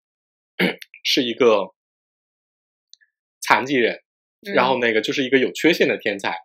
[1.04, 1.76] 是一个
[3.42, 4.02] 残疾人，
[4.56, 6.38] 然后那个就是一个有缺陷的天才，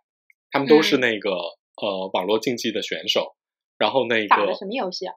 [0.51, 3.37] 他们都是那个呃网络竞技的选手，
[3.77, 5.13] 然后那个打的什么游戏啊？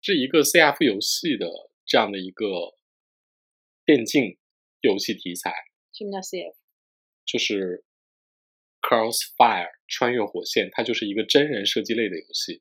[0.00, 1.48] 是一个 CF 游戏的
[1.84, 2.46] 这样的一个
[3.84, 4.38] 电竞
[4.82, 5.52] 游戏题材。
[5.92, 6.54] 什么叫 CF？
[7.26, 7.84] 就是。
[8.82, 12.60] Crossfire 穿越火线，它就是一个真人射击类的游戏，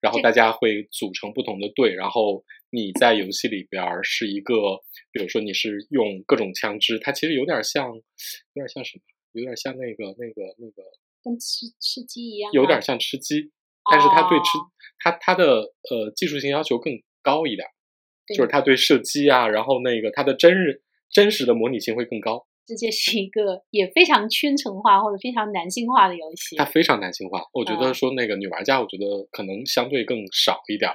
[0.00, 4.54] 然后大家会组成不同的队，然后你在游戏里边是一个，
[5.12, 9.02] 比如说你是用各种枪支，它其实有点像，有点像什么？
[9.32, 10.82] 有点像那个那个那个，
[11.22, 13.52] 跟吃吃鸡一样，有点像吃鸡，
[13.88, 14.58] 但是它对吃
[14.98, 16.92] 它它的呃技术性要求更
[17.22, 17.68] 高一点，
[18.34, 22.48] 就是它对射击啊，然后那个它的真人真实的模拟性会更高。
[22.76, 26.56] 这是一个也非常圈层化或者非常男性化的游戏。
[26.56, 30.90] 它非常男性化，我觉得说那个女玩家，我觉得可能相对更少一点。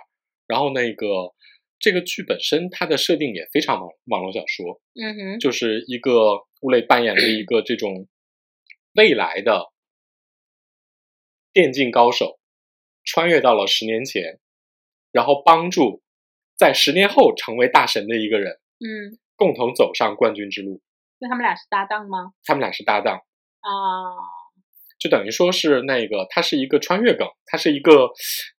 [0.47, 1.33] 然后那个
[1.79, 4.81] 这个剧本身，它的设定也非常网网络小说。
[4.95, 8.07] 嗯哼，就是一个吴磊扮演的一个这种
[8.93, 9.71] 未来的
[11.51, 12.39] 电竞高手，
[13.03, 14.39] 穿越到了十年前，
[15.11, 16.01] 然后帮助
[16.57, 18.59] 在十年后成为大神的一个人。
[18.79, 20.81] 嗯，共同走上冠军之路。
[21.17, 22.33] 就他们俩是搭档吗？
[22.43, 23.71] 他们俩是搭档啊，
[24.99, 28.09] 就等于说是那个，它是一个穿越梗，它是一个，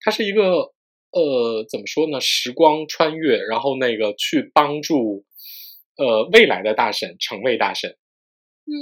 [0.01, 0.73] 它是一个，
[1.11, 2.19] 呃，怎么说呢？
[2.21, 5.27] 时光穿越，然后那个去帮助，
[5.99, 7.91] 呃，未来的大神成为大神。
[8.65, 8.73] 嗯。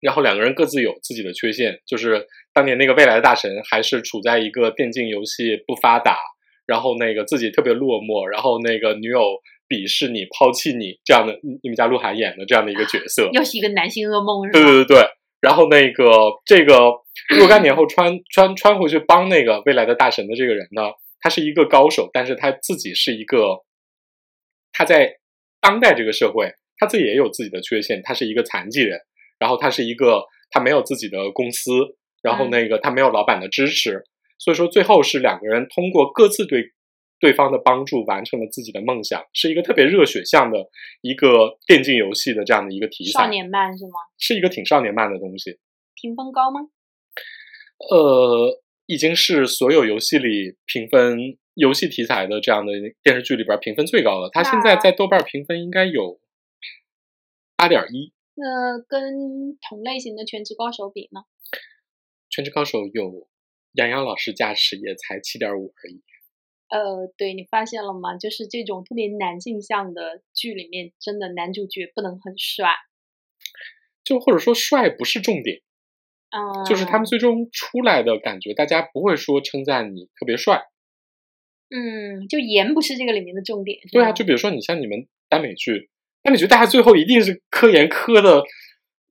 [0.00, 6.18] 然后两个人各自有自己的缺陷，就是当年那个未来的大神还是处在一个电竞游戏不发达，
[6.66, 9.40] 然后那个自己特别落寞，然后那个女友。
[9.68, 14.58] 鄙视你、抛弃你这样的，你们家鹿晗演的这样的一个角色， 又是一个男性噩梦，是吧？
[14.58, 15.08] 对对对对。
[15.40, 16.04] 然后那个
[16.46, 16.74] 这个
[17.36, 20.82] 若干年后穿穿穿回去帮那个未来的大神的这个人呢，
[21.20, 23.64] 他是一个高手，但是他自己是一个
[24.72, 25.18] 他在
[25.60, 29.00] 当代这个社会，他自己也有自己的缺陷，他是一个残疾人，
[29.38, 31.72] 然后他是一个他没有自己的公司，
[32.22, 34.04] 然后那个他没有老板的支持，
[34.38, 36.72] 所以说最后是两个人通过各自对。
[37.24, 40.68] 对方的帮助完成了自己的梦想，是一个特别热血向的
[41.00, 43.22] 一个电竞游戏的这样的一个题材。
[43.22, 43.94] 少年漫是吗？
[44.18, 45.58] 是一个挺少年漫的东西。
[45.94, 46.60] 评分高吗？
[47.88, 54.28] 呃，已经是所有游戏里评分游戏题材的这样的电视剧里边评分最高的。
[54.30, 56.20] 它现在在豆瓣评分应该有
[57.56, 58.12] 八点一。
[58.34, 61.20] 那跟同类型的《全职高手》比呢？
[62.28, 63.26] 《全职高手》有
[63.72, 66.02] 杨洋老师加持，也才七点五而已。
[66.74, 68.16] 呃，对你发现了吗？
[68.16, 72.68] 就是这种特别男性向的剧里面，真的男主角不能很帅，
[74.02, 75.62] 就或者说帅不是重点，
[76.30, 80.64] 嗯，就是他们最终出来的感觉，大家不会说称赞你特别帅。
[81.70, 83.78] 嗯，就颜不是这个里面的重点。
[83.92, 85.90] 对啊，就比如说你像你们耽美剧，
[86.24, 88.42] 耽美剧大家最后一定是科研科的。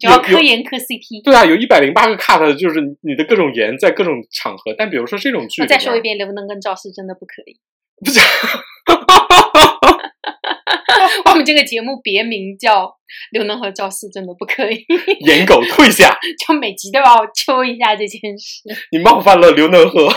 [0.07, 4.73] 要科研磕 CP，对啊，有一百零八个 cut，就是你的各种颜在各种场合。
[4.77, 7.59] 但比如说这种剧，我再说一遍，刘能跟赵四真的不可以。
[8.03, 8.19] 不是，
[11.25, 12.97] 我们这个节目别名叫
[13.31, 14.85] 刘能和赵四真的不可以。
[15.25, 18.61] 颜狗退下， 就每集都要揪一下这件事。
[18.91, 20.09] 你冒犯了刘能和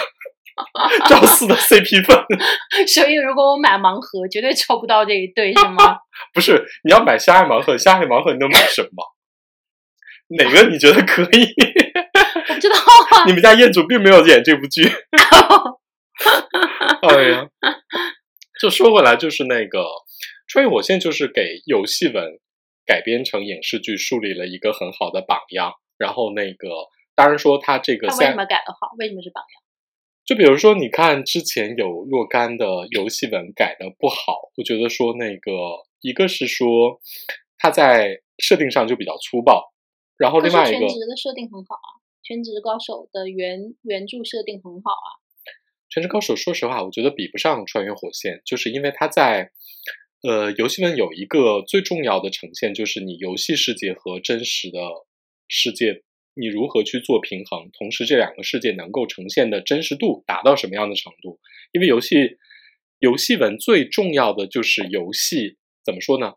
[1.09, 2.17] 赵四的 CP 粉，
[2.89, 5.99] 所以如果我买盲盒，绝对抽不到这一对，是吗？
[6.33, 9.05] 不是，你要买相爱盲盒，相爱盲盒你能买什么？
[10.29, 11.55] 哪个你觉得可以？
[12.49, 14.83] 我知道啊，你们家业主并没有演这部剧。
[17.03, 17.49] 哎呀，
[18.61, 19.81] 就说回来，就是那个
[20.49, 22.39] 《穿越火线》，就是给游戏文
[22.85, 25.73] 改编成影视剧树立了一个很好的榜样。
[25.99, 26.69] 然后那个，
[27.15, 28.95] 当然说他这个他为什么改的好？
[28.99, 29.63] 为什么是榜样？
[30.25, 35.53] 就比如说，你看之前有若干的游戏文改的不好，我觉得说那个，
[36.01, 37.01] 一个是说
[37.59, 39.73] 他在设定上就比较粗暴。
[40.19, 45.09] 然后另外一个，全职的设定很好啊，全职高手的原原著设定很好啊。
[45.89, 49.53] 全职高手，说实话，我觉得比不上穿越火线，就是因为它在
[50.23, 54.81] 呃游戏里有一个最重要的呈现，就是你游戏世界和真实的
[55.49, 56.03] 世界，
[56.35, 61.39] 你如何去做平衡，同时这两个世界能够呈现的真实度达到什么样的程度？
[61.73, 62.37] 因为游戏
[62.99, 66.35] 游戏文最重要的就是游戏怎么说呢？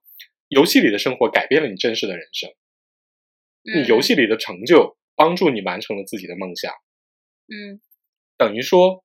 [0.48, 2.50] 游戏里的生活改变了你真实的人生。
[3.64, 6.72] 你游戏里的成就帮助你完成了自己的梦想，
[7.48, 7.82] 嗯，
[8.38, 9.04] 等于说，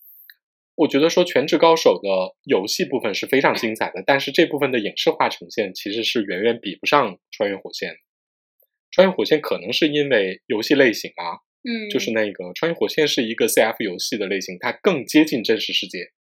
[0.77, 7.93] 我觉得说《全职高手》的游戏部分是非常精彩的，但是这部分的影视化呈现其实是远远比不上《穿越火线》。
[8.91, 16.13] 《穿越火线》可能是因为游戏类型啊，嗯，就是那个《穿越火线》是一个 CF 游戏的类型，它更接近真实世界。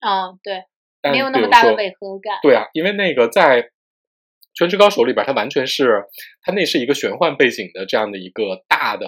[0.00, 0.62] 哦，对，
[1.10, 2.38] 没有那么大的违和感。
[2.42, 3.70] 对啊，因为那个在。
[4.60, 6.02] 全职高手里边，它完全是
[6.42, 9.06] 它那是一个玄幻背景的这样的一个大的，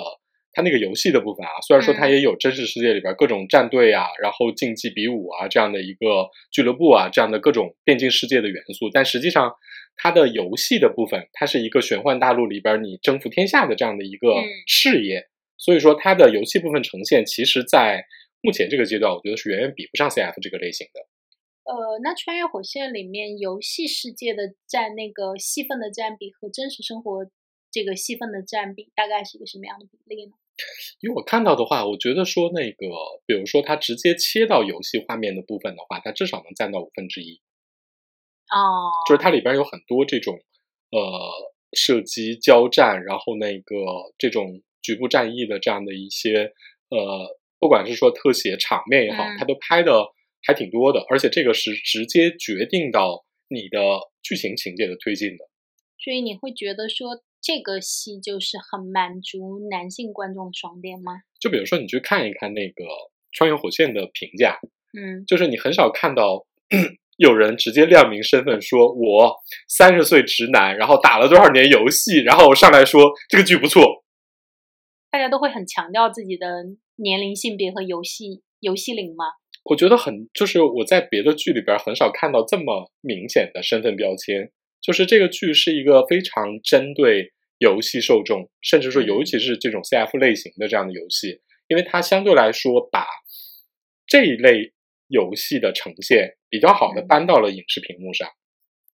[0.54, 9.52] 它那个游戏的部分啊，虽然说它也有真实世界里边各种战队啊，然后竞技比武啊这样的一个俱乐部啊这样的各种电竞世界的元素，但实际上
[9.94, 14.34] 它的游戏的部分，它是一个玄幻大陆里边你征服天下的这样的一个
[14.66, 15.26] 事业，
[15.58, 18.06] 所以说它的游戏部分呈现，其实在
[18.40, 21.11] 目前这个阶段，我觉得是远远比不上 CF 这个类型的。
[21.64, 27.24] 呃，那《穿越火线》里面游戏世界的占那个戏份的占比和真实生活
[27.70, 30.32] 这个戏份的占比，大概是一个什么样的比例呢？
[31.00, 32.86] 因为我看到的话，我觉得说那个，
[33.26, 37.40] 比如说它直接切到游戏画面的部分的话，它至少能占到五分之一。
[38.50, 40.34] 哦，就是它里边有很多这种
[40.90, 41.00] 呃
[41.72, 43.76] 射击、交战，然后那个
[44.18, 46.52] 这种局部战役的这样的一些
[46.90, 50.08] 呃，不管是说特写场面也好，它都拍的。
[50.44, 53.78] 还挺多的，而且这个是直接决定到你的
[54.22, 55.44] 剧情情节的推进的。
[56.02, 61.12] 所以你会觉得说这个戏就是很满足男性观众的爽点吗？
[61.38, 62.84] 就比如说你去看一看那个
[63.32, 64.58] 《穿越火线》的评价，
[64.98, 66.44] 嗯，就是你很少看到
[67.18, 69.36] 有人直接亮明身份，说我
[69.68, 74.04] 三十岁直男，然后打了多少年游戏，然后上来说这个剧不错。
[75.10, 76.64] 大家都会很强调自己的
[76.96, 79.26] 年龄、性别和游戏游戏龄吗？
[79.64, 84.50] 我觉得很，就是我在别的剧里边很少看到这么明显的身份标签。
[84.80, 93.06] 就是这个剧是一个非常针对游戏受众，甚至说尤其是这种 CF 类型的这样的游戏，因为它相对来说把
[94.04, 94.72] 这一类
[95.06, 98.28] 游戏的呈现比较好的搬到了影视屏幕上。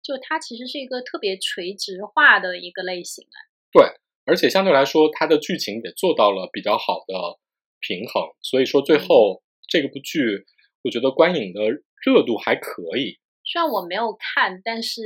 [0.03, 3.37] 就它其实是一个特别垂直化的一个类型啊。
[3.71, 3.85] 对，
[4.25, 7.39] 而且相对来说，它的剧情也做到了比较好的
[7.81, 10.47] 平衡，所以说最后这个部剧。
[10.85, 11.61] 我觉得观影的
[12.05, 15.01] 热度还可以，虽然我没有看，但是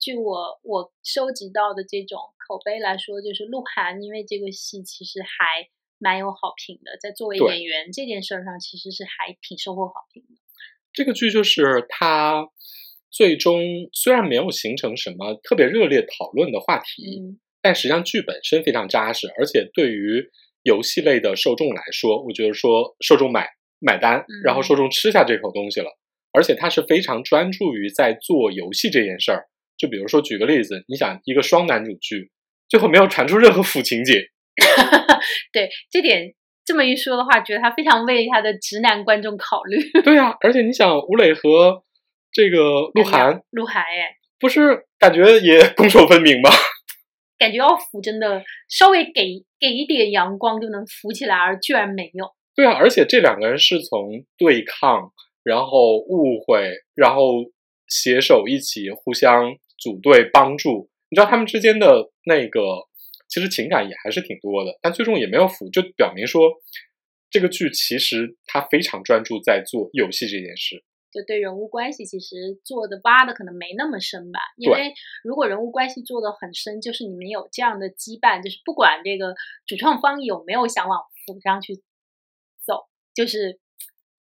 [0.00, 5.68] 据我我收集到的这种口碑来说，就是鹿晗因为这个戏其实还
[5.98, 10.40] 蛮有好评的，在作为演员这件事上，其实是还挺收获好评的。
[10.92, 12.48] 这个剧就是他
[13.10, 13.60] 最终
[13.92, 17.20] 虽然没有形成什么特别热烈讨论的话题，
[17.60, 20.30] 但实际上剧本身非常扎实，而且对于
[20.62, 23.48] 游戏类的受众来说，我觉得说受众买
[23.80, 25.86] 买单，然后说中吃下这口东西了，
[26.32, 29.46] 而且他是非常专注于在做游戏这件事儿。
[29.76, 32.30] 就比如说举个例子，你想一个双男主剧，
[32.68, 34.30] 最后没有传出任何腐情节，
[35.52, 39.76] 对这点这么一说的话，觉得他非常为他的直男观众考虑。
[40.02, 41.82] 对呀，而且你想吴磊和
[42.32, 46.50] 这个鹿晗，鹿晗哎，不是感觉也 攻守分明吗？
[47.36, 52.32] 感觉要腐真的稍微给给一点阳光就能腐起来，而居然没有。
[52.54, 57.32] 对啊，而且这两个人是从对抗，然后误会，然后
[57.88, 60.88] 携手一起互相组队帮助。
[61.10, 62.60] 你知道他们之间的那个
[63.28, 66.50] 其实情感也还是挺多的，但最终也没有腐，就表明说
[67.30, 70.84] 这个剧其实他非常专注在做游戏这件事。
[71.12, 74.92] 就对人物关系其实做的挖的可能没那么深吧，因为
[75.22, 79.34] 如果人物关系做的很深，就是你们有这样的羁绊，就是不管这个
[79.64, 81.82] 主创方有没有想往腐上去走，
[83.14, 83.58] 就是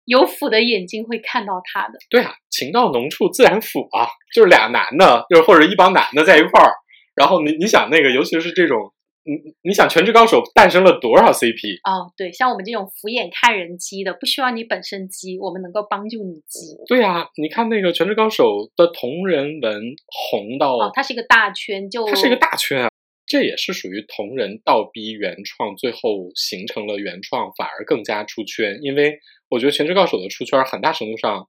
[0.05, 1.99] 有腐的眼睛会看到他的。
[2.11, 6.72] 对啊，情到浓处自然腐啊，就是俩男的，就是或者一帮男的在一块儿，
[7.14, 8.93] 然后你你想那个，尤其是这种。
[9.24, 11.78] 你你想《全职高手》诞生了多少 CP？
[11.89, 16.74] 哦，对，像我们这种俯眼看人机的，不需要你本身机，我们能够帮助你机。
[16.89, 18.43] 对啊，你看那个《全职高手》
[18.74, 22.89] 的同人文红到哦，它是一个大圈，就它是一个大圈啊，
[23.33, 28.80] 这也是属于同人倒逼原创，最后形成了原创，反而更加出圈。
[28.83, 29.18] 因为
[29.49, 31.49] 我觉得《全职高手》的出圈，很大程度上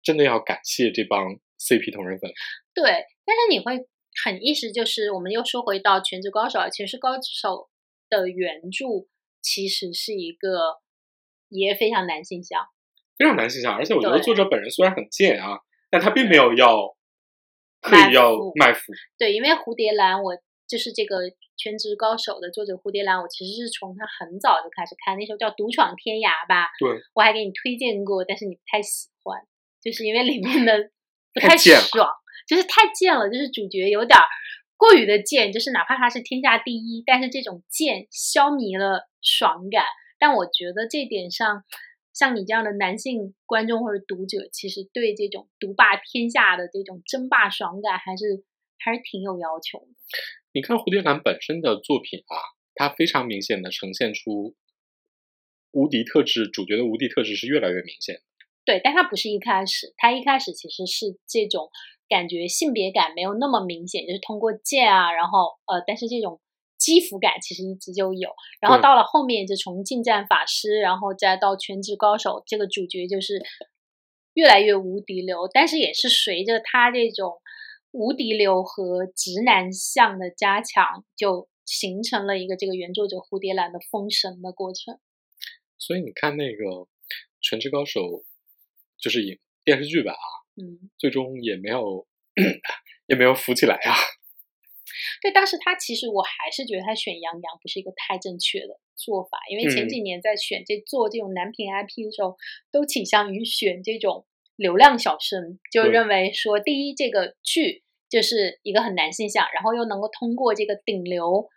[0.00, 1.26] 真的要感谢这帮
[1.58, 2.30] CP 同人粉。
[2.72, 2.84] 对，
[3.26, 3.88] 但是你会。
[4.24, 7.50] 很意思就是，我们又说回到《全职高手》啊，《全职高手》
[8.08, 8.86] 的原著
[9.42, 10.76] 其实是一个
[11.48, 12.64] 也非常男性向，
[13.18, 15.58] 非常男性向，而且我觉得作者本人虽然很贱啊，
[15.90, 16.94] 但他并没有要
[17.80, 18.92] 刻意要卖腐。
[19.18, 29.40] 对，因为蝴蝶兰，我就是这个《全职高手》的作者蝴蝶兰，我其实是从他很早就开始看，那时候叫《独闯天涯》吧，对，我还给你推荐过，但是你不太喜欢，
[29.82, 30.90] 就是因为里面的
[31.34, 32.08] 不太爽。
[32.46, 34.18] 就是太贱了，就是主角有点
[34.76, 39.82] 过于的贱，就是哪怕他是天下第一，但是这种贱消弭了爽感。
[40.18, 41.64] 但我觉得这点上，
[42.12, 48.44] 像你这样的男性观众或者读者，其实对这种独霸天下的这种争霸爽感，还是
[48.84, 49.86] 还是挺有要求的。
[50.52, 52.36] 你看蝴蝶兰本身的作品啊，
[52.74, 54.54] 它非常明显的呈现出
[55.72, 58.20] 无敌特质，主角的无敌特质是越来越明显。
[58.64, 61.70] 对，但它不是一开始，它一开始其实是这种。
[62.06, 66.38] 感觉性别感没有那么明显，就是通过剑啊，然后呃，但是这种
[66.76, 68.28] 肌肤感其实一直就有。
[68.60, 73.42] 然后到了后面，就从近战法师，然后再到全职高手，这个主角就是
[74.34, 75.48] 越来越无敌流。
[75.50, 77.40] 但是也是随着他这种
[77.94, 84.98] 无敌流和直男向的加强，就形成了一个这个原作者蝴蝶兰的封神的过程。
[85.78, 86.88] 所以你看那个
[87.40, 88.24] 全职高手，
[88.98, 90.26] 就是影电视剧版啊。
[90.56, 92.08] 嗯，最终也没有，
[93.06, 93.94] 也没有浮起来啊。
[95.22, 102.36] 对，但是他其实我还是觉得他选杨洋不是一个太正确的做法，因为前几年在选这做这种男频 IP 的时候，
[102.72, 104.26] 都倾向于选这种
[104.56, 107.83] 流量小生，就认为说第一这个剧
[108.14, 111.48] 就是一个很男性向，然后又能够通过这个顶流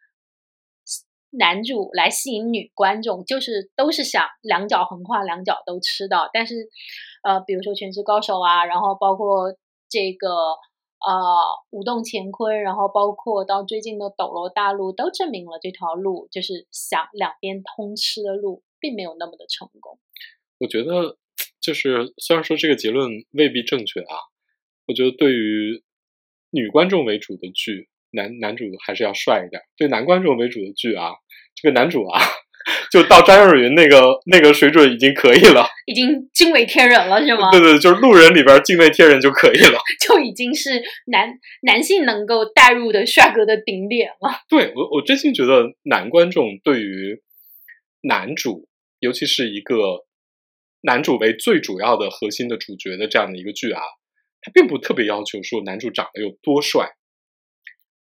[1.32, 6.56] 男主来吸引女观众，就是都是想两脚横跨，两脚都吃到，但是。
[7.24, 9.52] 呃，比如说《全职高手》啊，然后包括
[9.90, 11.12] 这个呃
[11.72, 20.00] 《舞动乾坤》，然后包括到最近的《斗罗大陆》，都证明了这条路就是想两边通吃的路，并没有那么的成功。
[20.60, 21.18] 我觉得，
[21.60, 24.16] 就是虽然说这个结论未必正确啊，
[24.88, 25.84] 我觉得对于
[26.52, 31.12] 女观众为主的剧，男男主还是要帅一点；对男观众为主的剧啊，
[31.56, 32.22] 这个男主啊。
[32.92, 37.50] 就到张若昀那个那个水准已经可以了，已经惊为天人了，是吗？
[37.50, 41.30] 对对，就是路人里边惊为天人就可以了，就已经是男
[41.62, 44.42] 男性能够带入的帅哥的顶点了。
[44.52, 47.22] 对我，我真心觉得男观众对于
[48.02, 48.68] 男主，
[49.00, 50.06] 尤其是一个
[50.82, 53.82] 男主为最主要的核心的主角的这样的一个剧啊，
[54.42, 56.90] 他并不特别要求说男主长得有多帅。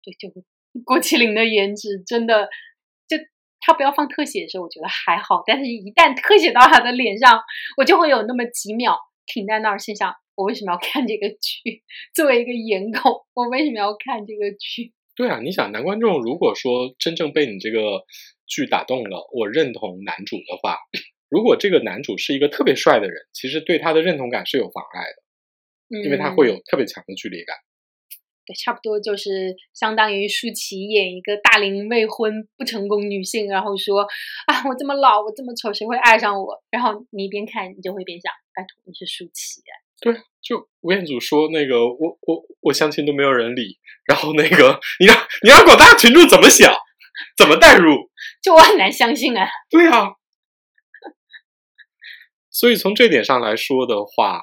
[0.03, 0.33] 对，就
[0.85, 2.49] 郭麒麟的颜值真的。
[3.09, 3.17] 就
[3.61, 7.41] 他不要放特写的时候，我觉得还好；但是一旦特写到他的脸上，
[7.79, 11.83] 我就会有那么几秒停在那儿，心想：我为什么要看这个剧？
[12.15, 14.93] 作为一个颜狗，我为什么要看这个剧？
[15.17, 18.05] 对啊，你想，男观众如果说真正被你这个
[18.47, 20.77] 剧打动了，我认同男主的话，
[21.29, 25.23] 如果这个男主是一个特别帅的人，其实对他的认同感是有妨碍的，
[26.05, 27.57] 因为他会有特别强的距离感。
[28.47, 34.01] 对，差不多就是相当于舒淇演一个大龄未婚不成功女性，然后说
[34.47, 36.63] 啊，我这么老，我这么丑，谁会爱上我？
[36.71, 39.61] 然后你一边看，你就会边想，拜托，你是舒淇。
[40.01, 46.73] 对，就吴彦祖说那个，我我我相亲都没有人理，然后那个你让你让广大群众怎么想，
[47.37, 48.09] 怎么代入？
[48.41, 49.47] 就我很难相信啊。
[49.69, 50.13] 对啊。
[52.51, 54.43] 所以从这点上来说的话，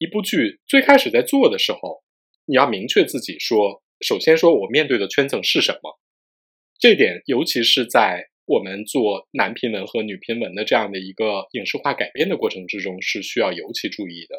[0.00, 2.02] 一部剧最开始在做的时候。
[2.46, 6.00] 你要明确自己说，首先说我面对的圈层是什么，
[6.80, 14.34] 这点尤其是在我们做男频文和女频文的这样的一个影视化改编的过程之中，是需要尤其注意的。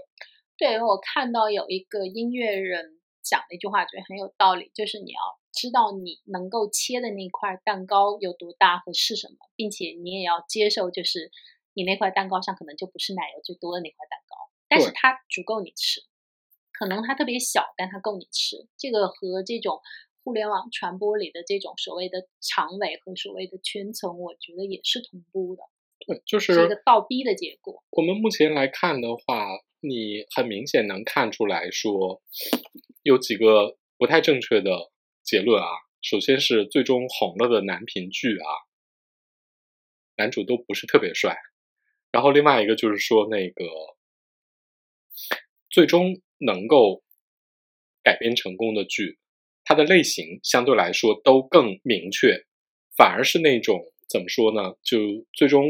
[0.57, 5.19] 对我看到有一个音乐人讲的一句话，觉得很有道理，就是你要
[5.53, 11.31] 知道你能够切的那块蛋糕有多大和是什么，并且你也要接受，就是
[11.73, 15.99] 你那块蛋糕上可能就不是奶油最多的那块蛋糕，但是它足够你吃。
[16.71, 18.55] 可能它特别小，但它够你吃。
[18.77, 19.81] 这个和这种
[20.23, 25.61] 互联网传播里的这种所谓的长尾和所谓的圈层，我觉得也是同步的。
[26.07, 27.83] 对，就是一个倒逼的结果。
[27.91, 29.45] 我们目前来看的话，
[29.81, 32.23] 你很明显能看出来说，
[33.03, 34.91] 有几个不太正确的
[35.21, 35.67] 结论啊。
[36.01, 38.49] 首先是最终红了的男频剧啊，
[40.17, 41.37] 男主都不是特别帅。
[42.11, 43.63] 然后另外一个就是说，那个
[45.71, 46.21] 最终。
[46.43, 47.03] 能够
[48.01, 49.19] 改编成功的剧，
[49.63, 52.47] 它的类型相对来说都更明确，
[52.97, 54.73] 反而是那种怎么说呢？
[54.81, 54.97] 就
[55.33, 55.67] 最终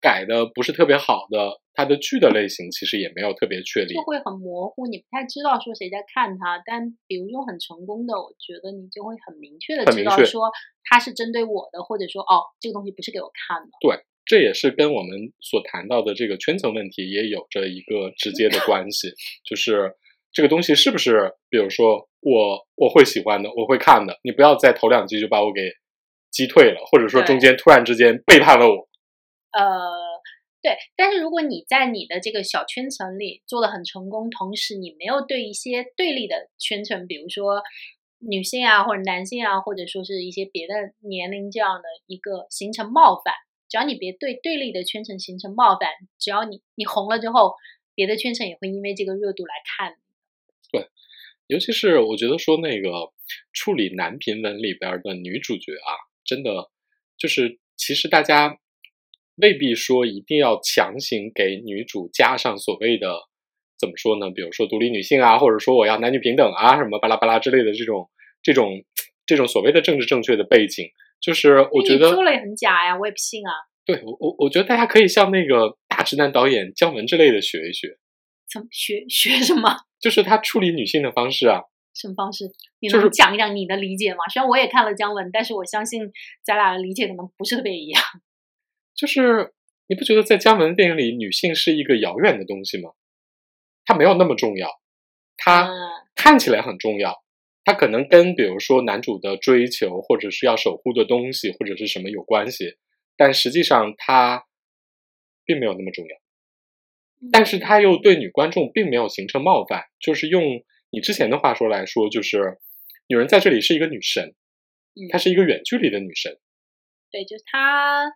[0.00, 6.62] 改的不是特别好的，它的剧的类型其实也没有特别确立，就会很模糊，你不太知道说谁在看它。
[6.64, 10.52] 但比如说很成功的，我觉得你就会很明确的知道说
[10.84, 13.72] 它是针对我的，或者说哦，这个东西不是给我看的。
[13.80, 19.12] 对，这也是跟我们所谈到的这个圈层问题也有着一个直接的关系，
[19.44, 19.94] 就是。
[20.34, 25.60] 这个东西是不是，比如说我我会喜欢的，我会看的，你不要在头两集就把我给
[26.30, 28.88] 击退了，或者说中间突然之间背叛了我。
[29.52, 29.92] 呃，
[30.62, 30.74] 对。
[30.96, 37.62] 但是如果你在你的这个小圈层里做的很成功，同时你没有对一些对立的圈层，比如说
[38.18, 40.72] 女性啊，或者男性啊，或者说是一些别的
[41.06, 43.34] 年龄这样的一个形成冒犯，
[43.72, 47.54] 只要你别对对立的圈层形成冒犯，只要你你红了之后，
[47.94, 49.96] 别的圈层也会因为这个热度来看。
[50.70, 50.88] 对，
[51.46, 53.14] 尤其是我觉得说那个
[53.54, 56.68] 处理男频文里边的女主角啊，真的
[57.16, 58.58] 就是其实大家
[59.36, 63.22] 未必说一定要强行给女主加上所谓的
[63.78, 64.30] 怎么说呢？
[64.30, 68.10] 比如说独立女性啊，或者说我要男女平等啊，什么巴拉巴拉之类的这种
[68.42, 68.84] 这种
[69.24, 70.90] 这种所谓的政治正确的背景，
[71.22, 73.52] 就是我觉得说了也很假呀，我也不信啊。
[73.86, 77.96] 对我我我觉得大家可以向那个大直男导演姜文之类的学一学。
[78.52, 79.74] 怎么学 学什么？
[80.00, 81.62] 就是他处理女性的方式啊。
[81.94, 82.50] 什么方式？
[82.80, 84.18] 你能讲一讲你的理解吗？
[84.32, 86.10] 虽然我也看了姜文，但是我相信
[86.44, 88.02] 咱俩的理解可能不是特别一样。
[88.94, 89.52] 就是
[89.88, 92.90] 你不觉得在姜文电影里，女性是一个遥远的东西吗？
[93.84, 94.68] 它没有那么重要，
[95.36, 95.70] 它
[96.14, 97.21] 看起来很重要，
[97.64, 102.76] 它可能跟比如说男主的追求，或者是要守护的东西，或者是什么有关系，
[103.16, 104.46] 但实际上它
[105.44, 106.16] 并没有那么重要。
[107.30, 110.42] 但是他又对女观众并没有形成冒犯，就是用
[110.90, 112.58] 你之前的话说来说，就是
[113.06, 114.34] 女人在这里是一个女神，
[115.08, 116.40] 她是一个远距离的女神。
[117.12, 118.10] 对，就是她，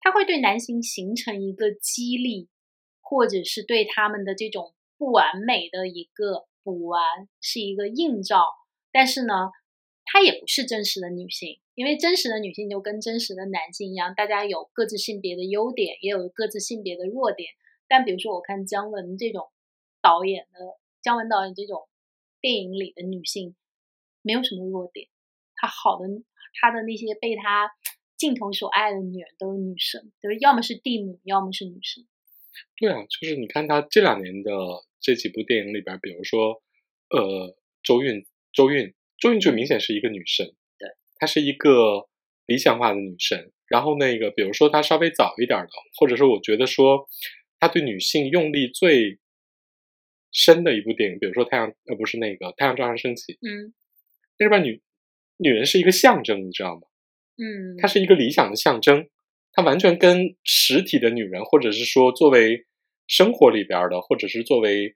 [0.00, 2.48] 她会对男性形成一个激励，
[3.00, 7.00] 或者是对他们的这种不完美的一个补完，
[7.40, 8.42] 是一个映照。
[8.98, 9.52] 但是呢，
[10.04, 17.50] 她也不是真实的女性，因为真实的女性就跟真实的男性一样，大家有各自性别的优点，也有各自性别的弱点。
[17.86, 19.52] 但比如说，我看姜文这种
[20.02, 20.58] 导演的
[21.00, 21.88] 姜文导演这种
[22.40, 23.54] 电影里的女性，
[24.20, 25.06] 没有什么弱点。
[25.54, 26.08] 他好的，
[26.60, 27.70] 他的那些被他
[28.18, 32.04] 镜头所爱的女人都是女神，就是要么是地母，要么是女神。
[32.76, 34.50] 对啊，就是你看他这两年的
[34.98, 36.60] 这几部电影里边，比如说，
[37.10, 40.46] 呃，周韵，周韵，周韵就明显是一个女神。
[40.78, 42.08] 对，她是一个
[42.46, 43.52] 理想化的女神。
[43.66, 45.68] 然后那个，比如说她稍微早一点的，
[45.98, 47.08] 或者说我觉得说。
[47.60, 49.18] 她对女性用力最
[50.30, 53.32] 深的一部电影，比如说《太阳》，呃，不是那个《太阳照常升起》。
[53.42, 53.74] 嗯，
[54.38, 54.80] 那里边女
[55.38, 56.82] 女人是一个象征，你知道吗？
[57.36, 59.08] 嗯，她是一个理想的象征，
[59.50, 62.64] 她完全跟实体的女人，或者是说作为
[63.08, 64.94] 生活里边的，或者是作为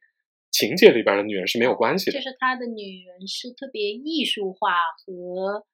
[0.53, 2.12] 情节里边的女人是没有关系的。
[2.12, 4.68] 就是他的女人是特别艺术化
[5.05, 5.64] 和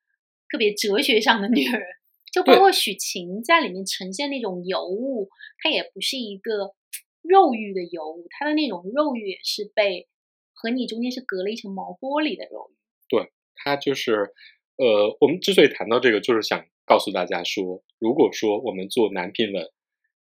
[0.51, 1.83] 特别哲学上的女人。
[2.31, 6.75] 就包括许晴在里面呈现那种尤物，她也不是一个
[7.23, 10.07] 肉欲的尤物，她的那种肉欲也是被
[10.53, 12.77] 和你中间是隔了一层毛玻璃的肉欲，
[13.09, 14.35] 对他就是，
[14.77, 19.65] 呃，我们之所以谈到这个，就是想告诉大家说，如果说我们做男频文，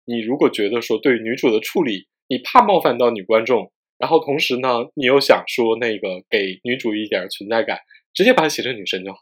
[0.06, 7.80] 你如果觉得说对女主的处理，你怕冒犯到女观众，然后同时呢，你又想说那个给女主一点存在感，
[8.14, 9.20] 直接把她写成女神就好。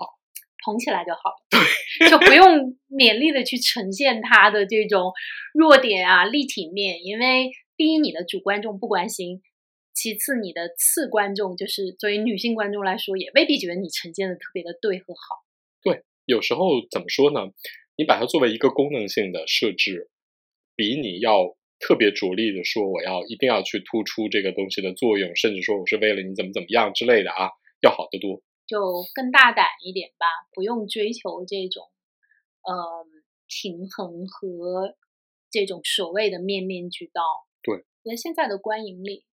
[0.65, 5.13] 捧起来就好了，就不用勉力的去呈现她的这种
[5.53, 9.41] 弱点啊、立体面，因为第一，你的主观众不关心；
[9.93, 15.45] 其次，你的次观众就是作为女性观众来说，也未必觉得你呈现的特别的对和好。
[15.83, 17.51] 对有时候怎么说呢？
[17.95, 20.09] 你把它作为一个功能性的设置，
[20.75, 27.51] 比你要特别着力的说我要一定要去突出这个东西的作用，甚至说我是为了你怎么怎么样之类的啊，
[27.81, 28.41] 要好得多。
[28.65, 31.85] 就更大胆一点吧，不用追求这种，
[32.63, 33.05] 呃，
[33.47, 34.95] 平衡和
[35.51, 37.21] 这种所谓的面面俱到。
[37.61, 39.23] 对，因为现在的观影里，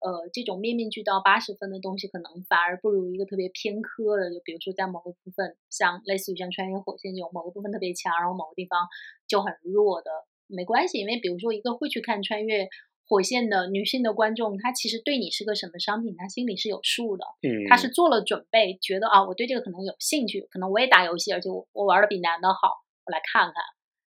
[0.00, 8.88] 呃，这种面面俱到八十分的东西，可能反而不如一个特别偏科的，就比如说在某个部分，像类似于像穿越火线这种某个部分特别强，然后某个地方
[9.26, 10.10] 就很弱的，
[10.48, 12.68] 没关系，因为比如说一个会去看穿越。
[13.10, 17.24] 火线的女性的观众，她其实对你是个什么商品，她心里是有数的。
[17.40, 22.68] 嗯，她是做了准备，觉得啊，我对这个可能有兴趣，可能我也打游戏，而且我我玩的比男的好，
[23.06, 23.54] 我来看看。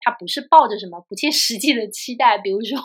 [0.01, 2.77] 他不是抱着什么不切实际的期待，比如说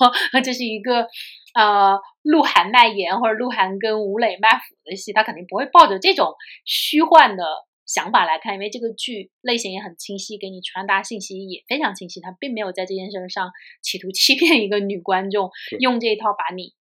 [0.45, 1.09] 这是一个
[1.55, 6.35] 呃鹿晗卖盐或者鹿晗跟吴磊卖腐的戏，他肯定不会抱着这种
[6.65, 7.43] 虚幻的
[7.87, 16.75] 想法来看，因为这个剧类型也很清晰，给你传达信息也非常清晰，他并没有在这件事上 企图欺骗一个女观众，用这一套把你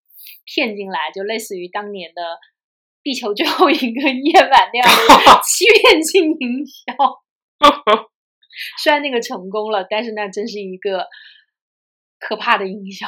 [0.43, 2.21] 骗进来，就类似于当年的
[3.03, 6.93] 《地球最后一个夜晚》那样的 欺骗性营销。
[8.81, 11.07] 虽然那个成功了，但是那真是一个
[12.19, 13.05] 可怕的营销。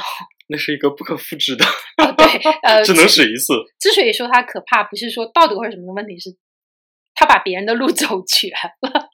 [0.49, 2.25] 那是一个不可复制的，哦、对，
[2.63, 3.53] 呃，只能使一次。
[3.79, 6.29] 之所以说它可怕，不是说道德或者什么的问题，是
[7.19, 9.09] 他把别人的路 走全了。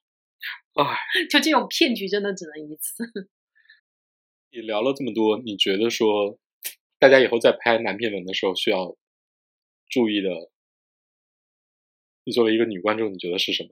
[0.75, 0.83] 哎，
[1.31, 3.05] 就这种骗局真的只能一次。
[4.51, 6.37] 你聊了这么多，你觉得说
[6.99, 8.97] 大家以后在拍男片文的时候需要
[9.89, 10.29] 注意的，
[12.25, 13.69] 你作为一个女观众，你觉得是什么？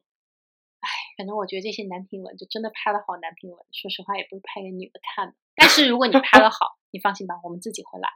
[0.80, 5.36] 哎，反正我觉得这些男频文就真的拍的好，男频文说实话也不是拍给女的看的。
[5.56, 8.10] 但是如果你拍的好，你放心吧，我们自己会来。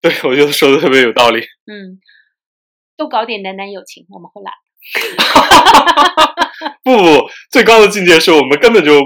[0.00, 1.40] 对，我觉得说的特别有道理。
[1.66, 2.00] 嗯，
[2.96, 4.50] 多搞点男男友情，我们会来。
[6.82, 9.00] 不 不，最高的境界是我们根本就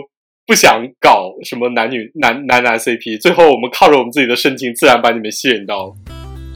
[0.46, 5.94] 不想搞什么男女男男男 CP，最后我们靠着我们自己的深情，自然把你们吸引到了。